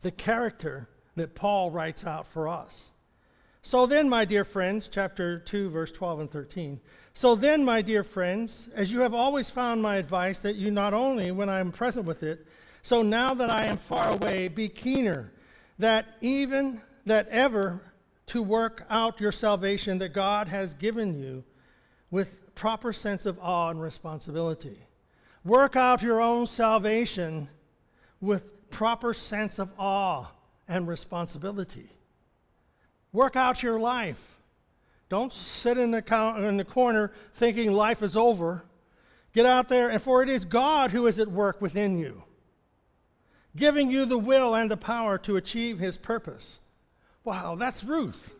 the 0.00 0.10
character 0.10 0.88
that 1.16 1.34
Paul 1.34 1.70
writes 1.70 2.06
out 2.06 2.26
for 2.26 2.48
us. 2.48 2.86
So 3.60 3.86
then, 3.86 4.08
my 4.08 4.24
dear 4.24 4.44
friends, 4.44 4.88
chapter 4.88 5.38
2, 5.38 5.70
verse 5.70 5.92
12 5.92 6.20
and 6.20 6.30
13. 6.30 6.80
So 7.14 7.36
then, 7.36 7.64
my 7.64 7.82
dear 7.82 8.02
friends, 8.02 8.68
as 8.74 8.90
you 8.90 9.00
have 9.00 9.14
always 9.14 9.50
found 9.50 9.82
my 9.82 9.96
advice, 9.96 10.40
that 10.40 10.56
you 10.56 10.70
not 10.70 10.94
only, 10.94 11.30
when 11.30 11.48
I 11.48 11.60
am 11.60 11.70
present 11.70 12.06
with 12.06 12.22
it, 12.24 12.46
so 12.82 13.02
now 13.02 13.34
that 13.34 13.50
I 13.50 13.66
am 13.66 13.76
far 13.76 14.10
away, 14.10 14.48
be 14.48 14.68
keener, 14.68 15.30
that 15.78 16.16
even 16.20 16.80
that 17.06 17.28
ever 17.28 17.91
to 18.32 18.42
work 18.42 18.86
out 18.88 19.20
your 19.20 19.30
salvation 19.30 19.98
that 19.98 20.14
God 20.14 20.48
has 20.48 20.72
given 20.72 21.22
you 21.22 21.44
with 22.10 22.54
proper 22.54 22.90
sense 22.90 23.26
of 23.26 23.38
awe 23.42 23.68
and 23.68 23.82
responsibility. 23.82 24.78
Work 25.44 25.76
out 25.76 26.00
your 26.00 26.22
own 26.22 26.46
salvation 26.46 27.50
with 28.22 28.70
proper 28.70 29.12
sense 29.12 29.58
of 29.58 29.70
awe 29.78 30.28
and 30.66 30.88
responsibility. 30.88 31.90
Work 33.12 33.36
out 33.36 33.62
your 33.62 33.78
life. 33.78 34.38
Don't 35.10 35.30
sit 35.30 35.76
in 35.76 35.90
the, 35.90 36.34
in 36.38 36.56
the 36.56 36.64
corner 36.64 37.12
thinking 37.34 37.70
life 37.70 38.02
is 38.02 38.16
over. 38.16 38.64
Get 39.34 39.44
out 39.44 39.68
there, 39.68 39.90
and 39.90 40.00
for 40.00 40.22
it 40.22 40.30
is 40.30 40.46
God 40.46 40.90
who 40.90 41.06
is 41.06 41.18
at 41.18 41.28
work 41.28 41.60
within 41.60 41.98
you, 41.98 42.22
giving 43.54 43.90
you 43.90 44.06
the 44.06 44.16
will 44.16 44.54
and 44.54 44.70
the 44.70 44.78
power 44.78 45.18
to 45.18 45.36
achieve 45.36 45.78
his 45.78 45.98
purpose. 45.98 46.60
Wow, 47.24 47.54
that's 47.54 47.84
Ruth. 47.84 48.34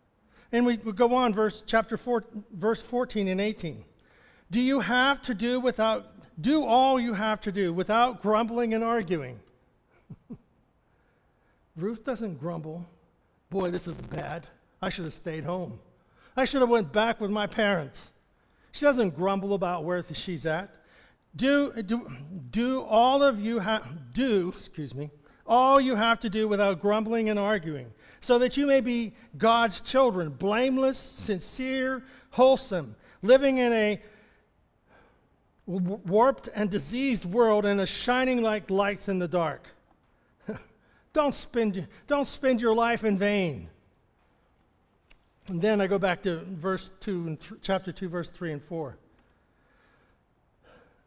and 0.52 0.66
we, 0.66 0.76
we 0.78 0.92
go 0.92 1.14
on, 1.14 1.32
verse 1.34 1.62
chapter 1.66 1.96
4, 1.96 2.24
verse 2.52 2.82
14 2.82 3.28
and 3.28 3.40
18. 3.40 3.84
Do 4.50 4.60
you 4.60 4.80
have 4.80 5.22
to 5.22 5.34
do 5.34 5.60
without 5.60 6.18
do 6.40 6.64
all 6.64 7.00
you 7.00 7.14
have 7.14 7.40
to 7.42 7.52
do 7.52 7.72
without 7.72 8.22
grumbling 8.22 8.74
and 8.74 8.84
arguing. 8.84 9.40
Ruth 11.76 12.04
doesn't 12.04 12.38
grumble. 12.38 12.88
Boy, 13.50 13.70
this 13.70 13.88
is 13.88 13.96
bad. 13.96 14.46
I 14.80 14.88
should 14.88 15.04
have 15.04 15.14
stayed 15.14 15.44
home. 15.44 15.80
I 16.36 16.44
should 16.44 16.60
have 16.60 16.70
went 16.70 16.92
back 16.92 17.20
with 17.20 17.30
my 17.30 17.46
parents. 17.46 18.10
She 18.70 18.84
doesn't 18.84 19.16
grumble 19.16 19.54
about 19.54 19.84
where 19.84 20.04
she's 20.12 20.46
at. 20.46 20.70
Do, 21.34 21.72
do, 21.82 22.06
do 22.50 22.82
all 22.82 23.22
of 23.22 23.40
you 23.40 23.58
have, 23.58 24.12
do, 24.12 24.52
excuse 24.54 24.94
me, 24.94 25.10
all 25.46 25.80
you 25.80 25.96
have 25.96 26.20
to 26.20 26.30
do 26.30 26.46
without 26.46 26.80
grumbling 26.80 27.28
and 27.30 27.38
arguing, 27.38 27.92
so 28.20 28.38
that 28.38 28.56
you 28.56 28.66
may 28.66 28.80
be 28.80 29.14
God's 29.36 29.80
children, 29.80 30.30
blameless, 30.30 30.98
sincere, 30.98 32.04
wholesome, 32.30 32.96
living 33.22 33.58
in 33.58 33.72
a 33.72 34.00
warped 35.66 36.48
and 36.54 36.70
diseased 36.70 37.24
world 37.26 37.66
and 37.66 37.80
is 37.80 37.88
shining 37.88 38.42
like 38.42 38.70
lights 38.70 39.08
in 39.08 39.18
the 39.18 39.28
dark. 39.28 39.68
don't, 41.12 41.34
spend, 41.34 41.86
don't 42.06 42.26
spend 42.26 42.60
your 42.60 42.74
life 42.74 43.04
in 43.04 43.18
vain. 43.18 43.68
And 45.48 45.60
then 45.60 45.80
I 45.80 45.86
go 45.86 45.98
back 45.98 46.22
to 46.22 46.38
verse 46.46 46.90
2 47.00 47.26
and 47.26 47.40
th- 47.40 47.60
chapter 47.62 47.92
2, 47.92 48.08
verse 48.08 48.30
3 48.30 48.52
and 48.52 48.62
4. 48.62 48.96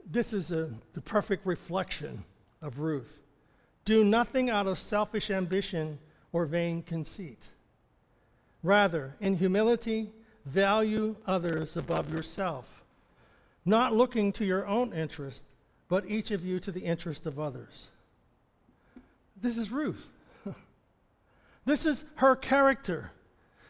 This 0.10 0.34
is 0.34 0.52
a, 0.52 0.70
the 0.94 1.02
perfect 1.02 1.46
reflection 1.46 2.24
of 2.62 2.80
Ruth. 2.80 3.20
Do 3.86 4.04
nothing 4.04 4.50
out 4.50 4.68
of 4.68 4.78
selfish 4.78 5.30
ambition 5.30 6.00
or 6.34 6.46
vain 6.46 6.84
conceit. 6.84 7.50
Rather, 8.64 9.16
in 9.20 9.38
humility, 9.38 10.12
value 10.46 11.16
others 11.26 11.78
above 11.78 12.12
yourself, 12.12 12.84
not 13.66 13.94
looking 13.94 14.32
to 14.34 14.46
your 14.46 14.66
own 14.68 14.94
interest, 14.94 15.44
but 15.88 16.10
each 16.10 16.32
of 16.32 16.46
you 16.46 16.60
to 16.60 16.72
the 16.72 16.82
interest 16.82 17.26
of 17.26 17.40
others. 17.40 17.88
This 19.42 19.58
is 19.58 19.72
Ruth. 19.72 20.08
this 21.66 21.86
is 21.86 22.06
her 22.16 22.36
character. 22.36 23.12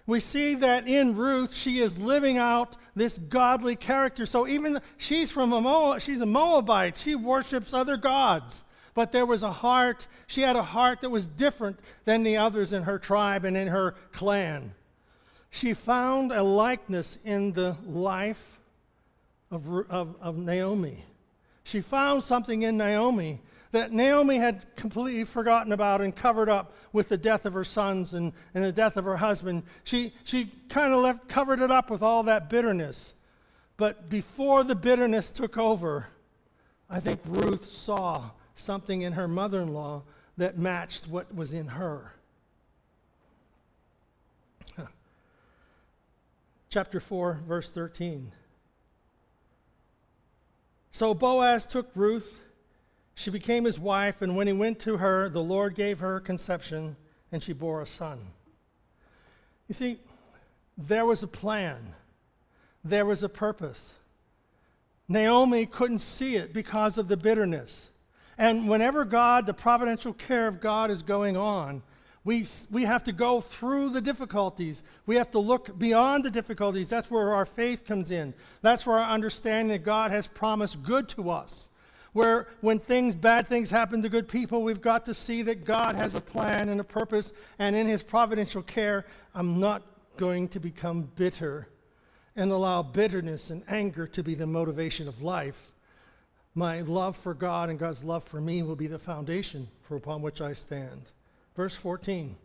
We 0.05 0.19
see 0.19 0.55
that 0.55 0.87
in 0.87 1.15
Ruth, 1.15 1.55
she 1.55 1.79
is 1.79 1.97
living 1.97 2.37
out 2.37 2.75
this 2.95 3.17
godly 3.17 3.75
character. 3.75 4.25
So 4.25 4.47
even 4.47 4.81
she's 4.97 5.31
from 5.31 5.53
a 5.53 5.61
Moab, 5.61 6.01
she's 6.01 6.21
a 6.21 6.25
Moabite. 6.25 6.97
She 6.97 7.15
worships 7.15 7.73
other 7.73 7.97
gods. 7.97 8.65
But 8.93 9.11
there 9.11 9.25
was 9.25 9.43
a 9.43 9.51
heart, 9.51 10.07
she 10.27 10.41
had 10.41 10.55
a 10.55 10.63
heart 10.63 11.01
that 11.01 11.09
was 11.09 11.27
different 11.27 11.79
than 12.05 12.23
the 12.23 12.37
others 12.37 12.73
in 12.73 12.83
her 12.83 12.99
tribe 12.99 13.45
and 13.45 13.55
in 13.55 13.69
her 13.69 13.95
clan. 14.11 14.73
She 15.49 15.73
found 15.73 16.31
a 16.31 16.43
likeness 16.43 17.17
in 17.23 17.53
the 17.53 17.77
life 17.85 18.59
of, 19.49 19.67
of, 19.89 20.15
of 20.21 20.37
Naomi. 20.37 21.05
She 21.63 21.81
found 21.81 22.23
something 22.23 22.63
in 22.63 22.77
Naomi 22.77 23.41
that 23.71 23.91
Naomi 23.93 24.37
had 24.37 24.65
completely 24.75 25.23
forgotten 25.23 25.71
about 25.71 26.01
and 26.01 26.13
covered 26.15 26.49
up 26.49 26.73
with 26.91 27.07
the 27.07 27.17
death 27.17 27.45
of 27.45 27.53
her 27.53 27.63
sons 27.63 28.13
and, 28.13 28.33
and 28.53 28.63
the 28.63 28.71
death 28.71 28.97
of 28.97 29.05
her 29.05 29.17
husband. 29.17 29.63
She, 29.85 30.13
she 30.23 30.51
kind 30.67 30.93
of 30.93 31.01
left, 31.01 31.29
covered 31.29 31.61
it 31.61 31.71
up 31.71 31.89
with 31.89 32.01
all 32.01 32.23
that 32.23 32.49
bitterness. 32.49 33.13
But 33.77 34.09
before 34.09 34.63
the 34.63 34.75
bitterness 34.75 35.31
took 35.31 35.57
over, 35.57 36.07
I 36.89 36.99
think 36.99 37.21
Ruth 37.25 37.69
saw 37.69 38.31
something 38.61 39.01
in 39.01 39.13
her 39.13 39.27
mother 39.27 39.61
in 39.61 39.73
law 39.73 40.03
that 40.37 40.57
matched 40.57 41.07
what 41.07 41.33
was 41.35 41.53
in 41.53 41.67
her. 41.67 42.13
Chapter 46.69 46.99
4, 46.99 47.41
verse 47.47 47.69
13. 47.69 48.31
So 50.93 51.13
Boaz 51.13 51.65
took 51.65 51.89
Ruth 51.95 52.39
she 53.21 53.29
became 53.29 53.65
his 53.65 53.79
wife, 53.79 54.23
and 54.23 54.35
when 54.35 54.47
he 54.47 54.53
went 54.53 54.79
to 54.79 54.97
her, 54.97 55.29
the 55.29 55.43
Lord 55.43 55.75
gave 55.75 55.99
her 55.99 56.19
conception, 56.19 56.95
and 57.31 57.43
she 57.43 57.53
bore 57.53 57.79
a 57.79 57.85
son. 57.85 58.19
You 59.67 59.75
see, 59.75 59.99
there 60.75 61.05
was 61.05 61.21
a 61.21 61.27
plan, 61.27 61.93
there 62.83 63.05
was 63.05 63.21
a 63.21 63.29
purpose. 63.29 63.93
Naomi 65.07 65.67
couldn't 65.67 65.99
see 65.99 66.35
it 66.35 66.51
because 66.51 66.97
of 66.97 67.09
the 67.09 67.15
bitterness. 67.17 67.90
And 68.41 68.67
whenever 68.67 69.05
God, 69.05 69.45
the 69.45 69.53
providential 69.53 70.13
care 70.13 70.47
of 70.47 70.59
God 70.59 70.89
is 70.89 71.03
going 71.03 71.37
on, 71.37 71.83
we, 72.23 72.47
we 72.71 72.85
have 72.85 73.03
to 73.03 73.11
go 73.11 73.39
through 73.39 73.89
the 73.89 74.01
difficulties. 74.01 74.81
We 75.05 75.15
have 75.17 75.29
to 75.31 75.39
look 75.39 75.77
beyond 75.77 76.25
the 76.25 76.31
difficulties. 76.31 76.89
That's 76.89 77.11
where 77.11 77.35
our 77.35 77.45
faith 77.45 77.85
comes 77.85 78.09
in. 78.09 78.33
That's 78.63 78.87
where 78.87 78.97
our 78.97 79.11
understanding 79.11 79.67
that 79.67 79.83
God 79.83 80.09
has 80.09 80.25
promised 80.25 80.81
good 80.81 81.07
to 81.09 81.29
us 81.29 81.69
where 82.13 82.47
when 82.61 82.79
things, 82.79 83.15
bad 83.15 83.47
things 83.47 83.69
happen 83.69 84.01
to 84.01 84.09
good 84.09 84.27
people, 84.27 84.63
we've 84.63 84.81
got 84.81 85.05
to 85.05 85.13
see 85.13 85.43
that 85.43 85.63
God 85.63 85.95
has 85.95 86.15
a 86.15 86.19
plan 86.19 86.67
and 86.67 86.81
a 86.81 86.83
purpose, 86.83 87.31
and 87.57 87.73
in 87.73 87.87
His 87.87 88.03
providential 88.03 88.61
care, 88.61 89.05
I'm 89.33 89.61
not 89.61 89.83
going 90.17 90.49
to 90.49 90.59
become 90.59 91.03
bitter 91.15 91.69
and 92.35 92.51
allow 92.51 92.81
bitterness 92.81 93.49
and 93.49 93.63
anger 93.69 94.07
to 94.07 94.23
be 94.23 94.35
the 94.35 94.45
motivation 94.47 95.07
of 95.07 95.21
life. 95.21 95.70
My 96.53 96.81
love 96.81 97.15
for 97.15 97.33
God 97.33 97.69
and 97.69 97.79
God's 97.79 98.03
love 98.03 98.23
for 98.23 98.41
me 98.41 98.61
will 98.63 98.75
be 98.75 98.87
the 98.87 98.99
foundation 98.99 99.67
upon 99.89 100.21
which 100.21 100.39
I 100.39 100.53
stand. 100.53 101.01
Verse 101.55 101.75
14. 101.75 102.35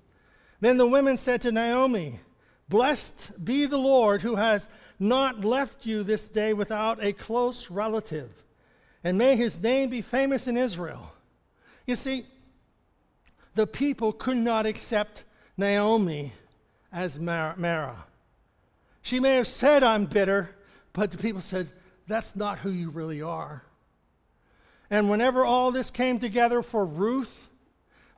Then 0.60 0.78
the 0.78 0.86
women 0.86 1.16
said 1.16 1.42
to 1.42 1.52
Naomi, 1.52 2.18
Blessed 2.68 3.44
be 3.44 3.66
the 3.66 3.78
Lord 3.78 4.22
who 4.22 4.34
has 4.34 4.68
not 4.98 5.44
left 5.44 5.86
you 5.86 6.02
this 6.02 6.26
day 6.26 6.52
without 6.52 7.02
a 7.04 7.12
close 7.12 7.70
relative 7.70 8.30
and 9.06 9.18
may 9.18 9.36
his 9.36 9.60
name 9.60 9.88
be 9.88 10.02
famous 10.02 10.48
in 10.48 10.56
Israel. 10.56 11.12
You 11.86 11.94
see, 11.94 12.26
the 13.54 13.64
people 13.64 14.12
could 14.12 14.36
not 14.36 14.66
accept 14.66 15.22
Naomi 15.56 16.32
as 16.92 17.16
Mara. 17.20 18.04
She 19.02 19.20
may 19.20 19.36
have 19.36 19.46
said, 19.46 19.84
I'm 19.84 20.06
bitter, 20.06 20.50
but 20.92 21.12
the 21.12 21.18
people 21.18 21.40
said, 21.40 21.70
That's 22.08 22.34
not 22.34 22.58
who 22.58 22.70
you 22.70 22.90
really 22.90 23.22
are. 23.22 23.62
And 24.90 25.10
whenever 25.10 25.44
all 25.44 25.72
this 25.72 25.90
came 25.90 26.18
together 26.18 26.62
for 26.62 26.86
Ruth 26.86 27.48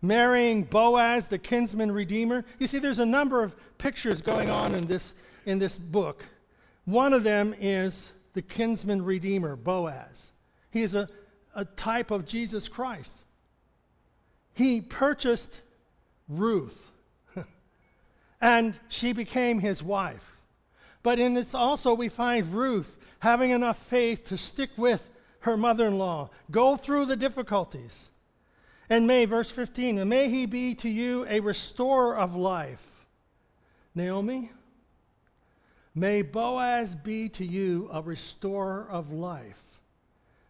marrying 0.03 0.63
Boaz, 0.63 1.27
the 1.27 1.39
kinsman 1.39 1.91
redeemer, 1.91 2.45
you 2.59 2.67
see, 2.67 2.79
there's 2.79 2.99
a 2.99 3.07
number 3.07 3.43
of 3.43 3.55
pictures 3.79 4.21
going 4.21 4.51
on 4.51 4.75
in 4.75 4.87
this, 4.87 5.15
in 5.47 5.59
this 5.59 5.79
book. 5.79 6.25
One 6.85 7.13
of 7.13 7.23
them 7.23 7.55
is 7.59 8.13
the 8.35 8.43
kinsman 8.43 9.05
redeemer, 9.05 9.57
Boaz. 9.57 10.31
He 10.71 10.83
is 10.83 10.95
a, 10.95 11.09
a 11.55 11.65
type 11.65 12.11
of 12.11 12.27
Jesus 12.27 12.69
Christ. 12.69 13.23
He 14.55 14.81
purchased 14.81 15.61
Ruth, 16.29 16.91
and 18.41 18.75
she 18.89 19.13
became 19.13 19.61
his 19.61 19.83
wife. 19.83 20.37
But 21.03 21.19
in 21.19 21.35
this 21.35 21.55
also, 21.55 21.95
we 21.95 22.09
find 22.09 22.53
Ruth 22.53 22.97
having 23.21 23.51
enough 23.51 23.79
faith 23.79 24.25
to 24.25 24.37
stick 24.37 24.71
with 24.77 25.09
her 25.41 25.57
mother 25.57 25.87
in 25.87 25.99
law, 25.99 26.31
go 26.51 26.77
through 26.77 27.07
the 27.07 27.17
difficulties. 27.17 28.09
And 28.91 29.07
may, 29.07 29.25
verse 29.25 29.51
15, 29.51 29.99
and 29.99 30.09
may 30.09 30.29
he 30.29 30.47
be 30.47 30.75
to 30.77 30.89
you 30.89 31.27
a 31.29 31.41
restorer 31.41 32.17
of 32.17 32.35
life. 32.35 32.85
Naomi, 33.95 34.51
may 35.95 36.23
Boaz 36.23 36.95
be 36.95 37.29
to 37.31 37.45
you 37.45 37.91
a 37.93 38.01
restorer 38.01 38.87
of 38.91 39.13
life. 39.13 39.63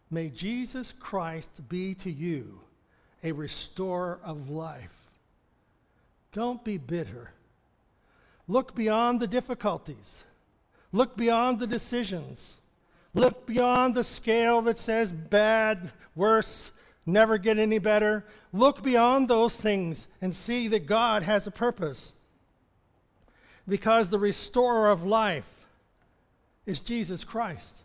May 0.09 0.29
Jesus 0.29 0.93
Christ 0.99 1.49
be 1.67 1.93
to 1.95 2.11
you 2.11 2.61
a 3.23 3.31
restorer 3.31 4.19
of 4.23 4.49
life. 4.49 4.95
Don't 6.31 6.63
be 6.63 6.77
bitter. 6.77 7.31
Look 8.47 8.73
beyond 8.73 9.19
the 9.19 9.27
difficulties. 9.27 10.23
Look 10.91 11.17
beyond 11.17 11.59
the 11.59 11.67
decisions. 11.67 12.58
Look 13.13 13.45
beyond 13.45 13.95
the 13.95 14.03
scale 14.03 14.61
that 14.63 14.77
says 14.77 15.11
bad, 15.11 15.91
worse, 16.15 16.71
never 17.05 17.37
get 17.37 17.57
any 17.57 17.79
better. 17.79 18.25
Look 18.53 18.83
beyond 18.83 19.27
those 19.27 19.59
things 19.59 20.07
and 20.21 20.33
see 20.33 20.67
that 20.69 20.85
God 20.85 21.23
has 21.23 21.47
a 21.47 21.51
purpose. 21.51 22.13
Because 23.67 24.09
the 24.09 24.19
restorer 24.19 24.89
of 24.89 25.05
life 25.05 25.65
is 26.65 26.79
Jesus 26.79 27.23
Christ 27.23 27.81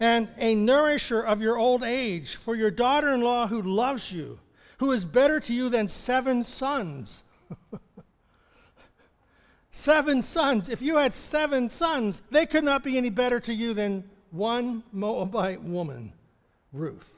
and 0.00 0.28
a 0.38 0.54
nourisher 0.54 1.20
of 1.20 1.42
your 1.42 1.58
old 1.58 1.84
age, 1.84 2.34
for 2.36 2.56
your 2.56 2.70
daughter 2.70 3.12
in 3.12 3.20
law 3.20 3.46
who 3.46 3.60
loves 3.60 4.10
you, 4.10 4.40
who 4.78 4.92
is 4.92 5.04
better 5.04 5.38
to 5.38 5.52
you 5.52 5.68
than 5.68 5.88
seven 5.88 6.42
sons. 6.42 7.22
seven 9.70 10.22
sons. 10.22 10.70
If 10.70 10.80
you 10.80 10.96
had 10.96 11.12
seven 11.12 11.68
sons, 11.68 12.22
they 12.30 12.46
could 12.46 12.64
not 12.64 12.82
be 12.82 12.96
any 12.96 13.10
better 13.10 13.38
to 13.40 13.52
you 13.52 13.74
than 13.74 14.08
one 14.30 14.82
Moabite 14.92 15.62
woman, 15.62 16.12
Ruth. 16.72 17.10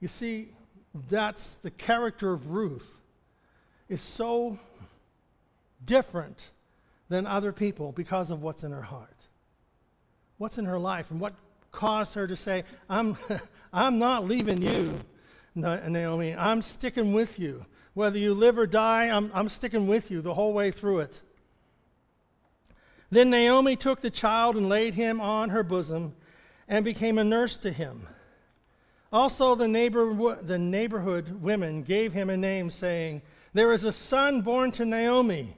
You 0.00 0.08
see, 0.08 0.48
that's 1.08 1.56
the 1.56 1.70
character 1.70 2.32
of 2.32 2.50
Ruth 2.50 2.92
is 3.88 4.00
so 4.00 4.58
different 5.84 6.50
than 7.08 7.26
other 7.26 7.52
people 7.52 7.92
because 7.92 8.30
of 8.30 8.42
what's 8.42 8.62
in 8.62 8.72
her 8.72 8.82
heart. 8.82 9.16
What's 10.38 10.58
in 10.58 10.64
her 10.64 10.78
life 10.78 11.10
and 11.10 11.20
what 11.20 11.34
caused 11.72 12.14
her 12.14 12.26
to 12.26 12.36
say, 12.36 12.64
I'm, 12.88 13.16
I'm 13.72 13.98
not 13.98 14.26
leaving 14.26 14.62
you, 14.62 14.94
Naomi. 15.54 16.34
I'm 16.34 16.62
sticking 16.62 17.12
with 17.12 17.38
you. 17.38 17.66
Whether 17.94 18.18
you 18.18 18.34
live 18.34 18.58
or 18.58 18.66
die, 18.66 19.08
I'm, 19.08 19.30
I'm 19.34 19.48
sticking 19.48 19.86
with 19.86 20.10
you 20.10 20.22
the 20.22 20.34
whole 20.34 20.52
way 20.52 20.70
through 20.70 21.00
it. 21.00 21.20
Then 23.10 23.30
Naomi 23.30 23.76
took 23.76 24.00
the 24.00 24.10
child 24.10 24.56
and 24.56 24.68
laid 24.68 24.94
him 24.94 25.20
on 25.20 25.50
her 25.50 25.62
bosom 25.62 26.14
and 26.68 26.84
became 26.84 27.18
a 27.18 27.24
nurse 27.24 27.58
to 27.58 27.72
him. 27.72 28.06
Also, 29.12 29.56
the, 29.56 29.66
neighbor, 29.66 30.38
the 30.40 30.58
neighborhood 30.58 31.42
women 31.42 31.82
gave 31.82 32.12
him 32.12 32.30
a 32.30 32.36
name, 32.36 32.70
saying, 32.70 33.22
There 33.52 33.72
is 33.72 33.82
a 33.82 33.90
son 33.90 34.42
born 34.42 34.70
to 34.72 34.84
Naomi. 34.84 35.56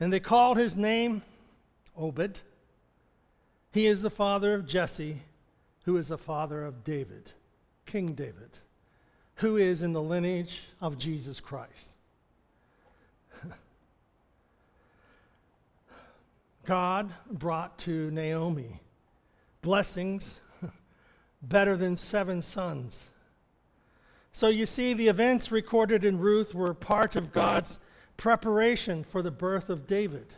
And 0.00 0.10
they 0.12 0.20
called 0.20 0.56
his 0.56 0.74
name 0.74 1.22
Obed. 1.96 2.40
He 3.72 3.86
is 3.86 4.02
the 4.02 4.10
father 4.10 4.54
of 4.54 4.66
Jesse, 4.66 5.22
who 5.84 5.96
is 5.98 6.08
the 6.08 6.18
father 6.18 6.64
of 6.64 6.82
David, 6.82 7.30
King 7.84 8.06
David, 8.06 8.58
who 9.36 9.56
is 9.56 9.82
in 9.82 9.92
the 9.92 10.02
lineage 10.02 10.62
of 10.80 10.98
Jesus 10.98 11.40
Christ. 11.40 11.91
God 16.64 17.12
brought 17.30 17.78
to 17.80 18.10
Naomi 18.10 18.80
blessings 19.62 20.40
better 21.42 21.76
than 21.76 21.96
seven 21.96 22.42
sons. 22.42 23.10
So 24.32 24.48
you 24.48 24.64
see, 24.66 24.94
the 24.94 25.08
events 25.08 25.52
recorded 25.52 26.04
in 26.04 26.18
Ruth 26.18 26.54
were 26.54 26.74
part 26.74 27.16
of 27.16 27.32
God's 27.32 27.78
preparation 28.16 29.04
for 29.04 29.22
the 29.22 29.30
birth 29.30 29.68
of 29.68 29.86
David. 29.86 30.34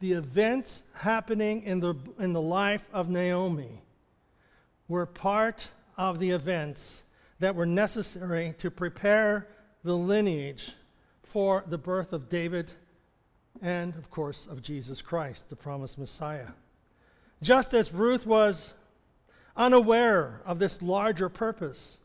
The 0.00 0.12
events 0.12 0.82
happening 0.94 1.62
in 1.62 1.80
the, 1.80 1.94
in 2.18 2.32
the 2.32 2.40
life 2.40 2.88
of 2.92 3.08
Naomi 3.08 3.82
were 4.88 5.06
part 5.06 5.68
of 5.96 6.18
the 6.18 6.30
events 6.30 7.02
that 7.38 7.54
were 7.54 7.66
necessary 7.66 8.54
to 8.58 8.70
prepare 8.70 9.48
the 9.84 9.96
lineage 9.96 10.72
for 11.22 11.64
the 11.66 11.78
birth 11.78 12.12
of 12.12 12.28
David 12.28 12.72
and, 13.62 13.94
of 13.94 14.10
course, 14.10 14.46
of 14.50 14.62
Jesus 14.62 15.02
Christ, 15.02 15.48
the 15.48 15.56
promised 15.56 15.98
Messiah. 15.98 16.48
Just 17.42 17.74
as 17.74 17.92
Ruth 17.92 18.26
was 18.26 18.72
unaware 19.56 20.42
of 20.44 20.58
this 20.58 20.82
larger 20.82 21.28
purpose, 21.28 21.98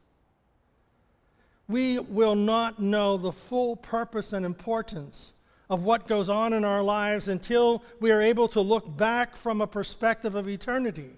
we 1.67 1.99
will 1.99 2.35
not 2.35 2.81
know 2.81 3.17
the 3.17 3.31
full 3.31 3.75
purpose 3.75 4.33
and 4.33 4.45
importance 4.45 5.33
of 5.69 5.83
what 5.83 6.07
goes 6.07 6.29
on 6.29 6.51
in 6.51 6.65
our 6.65 6.83
lives 6.83 7.29
until 7.29 7.81
we 8.01 8.11
are 8.11 8.21
able 8.21 8.49
to 8.49 8.59
look 8.59 8.97
back 8.97 9.37
from 9.37 9.61
a 9.61 9.67
perspective 9.67 10.35
of 10.35 10.49
eternity. 10.49 11.11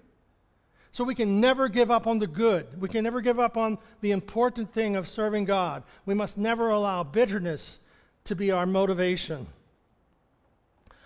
So 0.92 1.02
we 1.02 1.16
can 1.16 1.40
never 1.40 1.68
give 1.68 1.90
up 1.90 2.06
on 2.06 2.20
the 2.20 2.28
good. 2.28 2.80
We 2.80 2.88
can 2.88 3.02
never 3.02 3.20
give 3.20 3.40
up 3.40 3.56
on 3.56 3.78
the 4.00 4.12
important 4.12 4.72
thing 4.72 4.94
of 4.94 5.08
serving 5.08 5.44
God. 5.44 5.82
We 6.06 6.14
must 6.14 6.38
never 6.38 6.68
allow 6.68 7.02
bitterness 7.02 7.80
to 8.22 8.36
be 8.36 8.52
our 8.52 8.64
motivation. 8.64 9.48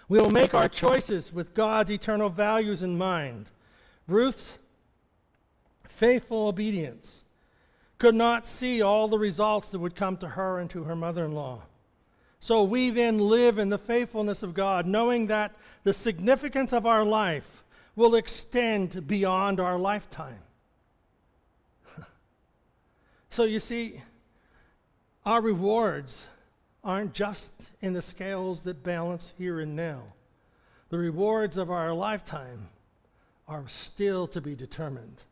We 0.08 0.18
will 0.18 0.30
make 0.30 0.54
our 0.54 0.68
choices 0.68 1.32
with 1.32 1.54
God's 1.54 1.90
eternal 1.90 2.30
values 2.30 2.82
in 2.82 2.96
mind. 2.96 3.50
Ruth's 4.06 4.58
faithful 5.86 6.48
obedience 6.48 7.22
could 7.98 8.14
not 8.14 8.46
see 8.46 8.80
all 8.80 9.08
the 9.08 9.18
results 9.18 9.70
that 9.70 9.80
would 9.80 9.96
come 9.96 10.16
to 10.18 10.28
her 10.28 10.58
and 10.58 10.70
to 10.70 10.84
her 10.84 10.96
mother 10.96 11.24
in 11.24 11.34
law. 11.34 11.62
So 12.40 12.62
we 12.62 12.90
then 12.90 13.18
live 13.18 13.58
in 13.58 13.68
the 13.68 13.78
faithfulness 13.78 14.42
of 14.42 14.54
God, 14.54 14.86
knowing 14.86 15.26
that 15.26 15.54
the 15.82 15.92
significance 15.92 16.72
of 16.72 16.86
our 16.86 17.04
life 17.04 17.64
will 17.96 18.14
extend 18.14 19.08
beyond 19.08 19.58
our 19.58 19.76
lifetime. 19.76 20.38
so 23.30 23.42
you 23.42 23.58
see, 23.58 24.00
our 25.26 25.42
rewards 25.42 26.26
aren't 26.88 27.12
just 27.12 27.52
in 27.82 27.92
the 27.92 28.00
scales 28.00 28.62
that 28.62 28.82
balance 28.82 29.34
here 29.36 29.60
and 29.60 29.76
now. 29.76 30.02
The 30.88 30.96
rewards 30.96 31.58
of 31.58 31.70
our 31.70 31.92
lifetime 31.92 32.70
are 33.46 33.68
still 33.68 34.26
to 34.28 34.40
be 34.40 34.56
determined. 34.56 35.22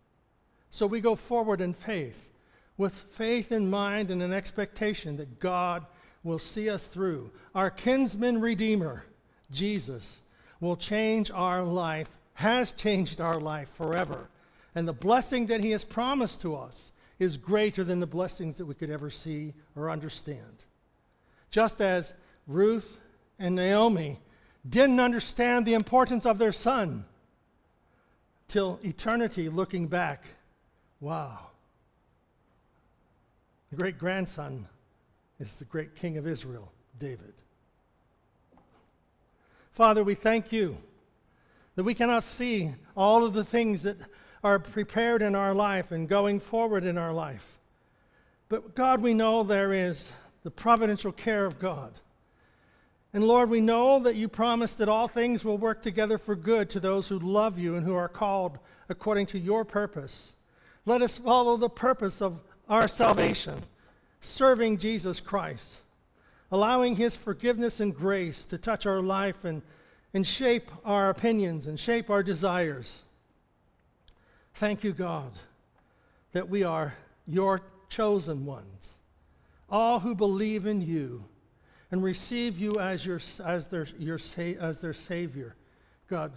So 0.70 0.86
we 0.86 1.00
go 1.00 1.16
forward 1.16 1.62
in 1.62 1.72
faith, 1.72 2.30
with 2.76 2.94
faith 3.10 3.52
in 3.52 3.70
mind 3.70 4.10
and 4.10 4.22
an 4.22 4.34
expectation 4.34 5.16
that 5.16 5.40
God 5.40 5.86
will 6.22 6.38
see 6.38 6.68
us 6.68 6.84
through. 6.84 7.30
Our 7.54 7.70
kinsman 7.70 8.42
redeemer, 8.42 9.04
Jesus, 9.50 10.20
will 10.60 10.76
change 10.76 11.30
our 11.30 11.62
life 11.62 12.10
has 12.34 12.74
changed 12.74 13.18
our 13.18 13.40
life 13.40 13.70
forever. 13.76 14.28
And 14.74 14.86
the 14.86 14.92
blessing 14.92 15.46
that 15.46 15.64
He 15.64 15.70
has 15.70 15.84
promised 15.84 16.42
to 16.42 16.54
us 16.54 16.92
is 17.18 17.38
greater 17.38 17.82
than 17.82 18.00
the 18.00 18.06
blessings 18.06 18.58
that 18.58 18.66
we 18.66 18.74
could 18.74 18.90
ever 18.90 19.08
see 19.08 19.54
or 19.74 19.90
understand. 19.90 20.65
Just 21.50 21.80
as 21.80 22.14
Ruth 22.46 22.98
and 23.38 23.54
Naomi 23.54 24.18
didn't 24.68 25.00
understand 25.00 25.66
the 25.66 25.74
importance 25.74 26.26
of 26.26 26.38
their 26.38 26.52
son 26.52 27.04
till 28.48 28.78
eternity 28.84 29.48
looking 29.48 29.86
back. 29.86 30.24
Wow. 31.00 31.38
The 33.70 33.76
great 33.76 33.98
grandson 33.98 34.66
is 35.40 35.56
the 35.56 35.64
great 35.64 35.94
king 35.94 36.16
of 36.16 36.26
Israel, 36.26 36.72
David. 36.98 37.34
Father, 39.72 40.02
we 40.02 40.14
thank 40.14 40.52
you 40.52 40.78
that 41.74 41.84
we 41.84 41.94
cannot 41.94 42.22
see 42.22 42.72
all 42.96 43.24
of 43.24 43.34
the 43.34 43.44
things 43.44 43.82
that 43.82 43.98
are 44.42 44.58
prepared 44.58 45.20
in 45.20 45.34
our 45.34 45.52
life 45.52 45.90
and 45.90 46.08
going 46.08 46.40
forward 46.40 46.84
in 46.84 46.96
our 46.96 47.12
life. 47.12 47.58
But 48.48 48.74
God, 48.74 49.02
we 49.02 49.12
know 49.12 49.42
there 49.42 49.72
is 49.72 50.12
the 50.46 50.50
providential 50.52 51.10
care 51.10 51.44
of 51.44 51.58
God. 51.58 51.92
And 53.12 53.26
Lord, 53.26 53.50
we 53.50 53.60
know 53.60 53.98
that 53.98 54.14
you 54.14 54.28
promised 54.28 54.78
that 54.78 54.88
all 54.88 55.08
things 55.08 55.44
will 55.44 55.58
work 55.58 55.82
together 55.82 56.18
for 56.18 56.36
good 56.36 56.70
to 56.70 56.78
those 56.78 57.08
who 57.08 57.18
love 57.18 57.58
you 57.58 57.74
and 57.74 57.84
who 57.84 57.96
are 57.96 58.08
called 58.08 58.60
according 58.88 59.26
to 59.26 59.40
your 59.40 59.64
purpose. 59.64 60.36
Let 60.84 61.02
us 61.02 61.18
follow 61.18 61.56
the 61.56 61.68
purpose 61.68 62.22
of 62.22 62.38
our 62.68 62.86
salvation, 62.86 63.64
serving 64.20 64.78
Jesus 64.78 65.18
Christ, 65.18 65.80
allowing 66.52 66.94
his 66.94 67.16
forgiveness 67.16 67.80
and 67.80 67.92
grace 67.92 68.44
to 68.44 68.56
touch 68.56 68.86
our 68.86 69.02
life 69.02 69.44
and 69.44 69.62
and 70.14 70.24
shape 70.24 70.70
our 70.84 71.10
opinions 71.10 71.66
and 71.66 71.78
shape 71.78 72.08
our 72.08 72.22
desires. 72.22 73.00
Thank 74.54 74.84
you, 74.84 74.92
God, 74.92 75.32
that 76.32 76.48
we 76.48 76.62
are 76.62 76.94
your 77.26 77.62
chosen 77.88 78.46
ones, 78.46 78.96
all 79.68 80.00
who 80.00 80.14
believe 80.14 80.66
in 80.66 80.80
you 80.80 81.24
and 81.90 82.02
receive 82.02 82.58
you 82.58 82.72
as, 82.80 83.04
your, 83.04 83.20
as, 83.44 83.66
their, 83.66 83.86
your, 83.98 84.18
as 84.60 84.80
their 84.80 84.92
Savior. 84.92 85.54
God, 86.08 86.32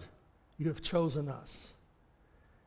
you 0.58 0.68
have 0.68 0.82
chosen 0.82 1.28
us. 1.28 1.72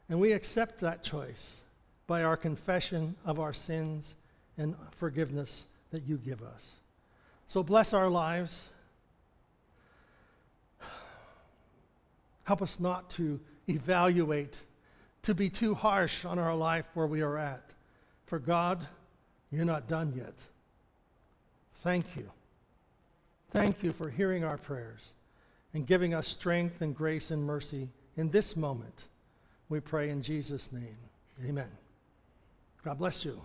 And 0.10 0.20
we 0.20 0.32
accept 0.34 0.80
that 0.82 1.04
choice 1.04 1.62
by 2.08 2.24
our 2.24 2.38
confession 2.38 3.16
of 3.26 3.40
our 3.40 3.54
sins 3.54 4.16
and 4.58 4.76
forgiveness 4.92 5.66
that 5.92 6.04
you 6.04 6.18
give 6.18 6.42
us. 6.42 6.76
So 7.48 7.64
bless 7.64 7.94
our 7.94 8.10
lives. 8.10 8.68
Help 12.44 12.62
us 12.62 12.80
not 12.80 13.10
to 13.12 13.40
evaluate, 13.70 14.60
to 15.24 15.34
be 15.34 15.50
too 15.50 15.74
harsh 15.74 16.26
on 16.26 16.40
our 16.40 16.56
life 16.56 16.86
where 16.94 17.08
we 17.08 17.22
are 17.22 17.38
at. 17.38 17.64
For 18.26 18.40
God, 18.40 18.86
you're 19.52 19.66
not 19.66 19.88
done 19.88 20.14
yet. 20.16 20.34
Thank 21.84 22.16
you. 22.16 22.30
Thank 23.52 23.84
you 23.84 23.92
for 23.92 24.10
hearing 24.10 24.44
our 24.44 24.58
prayers 24.58 25.12
and 25.74 25.86
giving 25.86 26.14
us 26.14 26.28
strength 26.28 26.82
and 26.82 26.96
grace 26.96 27.30
and 27.30 27.44
mercy 27.44 27.90
in 28.18 28.32
this 28.32 28.56
moment. 28.56 29.04
We 29.70 29.80
pray 29.80 30.10
in 30.10 30.24
Jesus' 30.24 30.72
name. 30.72 30.98
Amen. 31.46 31.70
God 32.84 32.98
bless 32.98 33.24
you. 33.24 33.42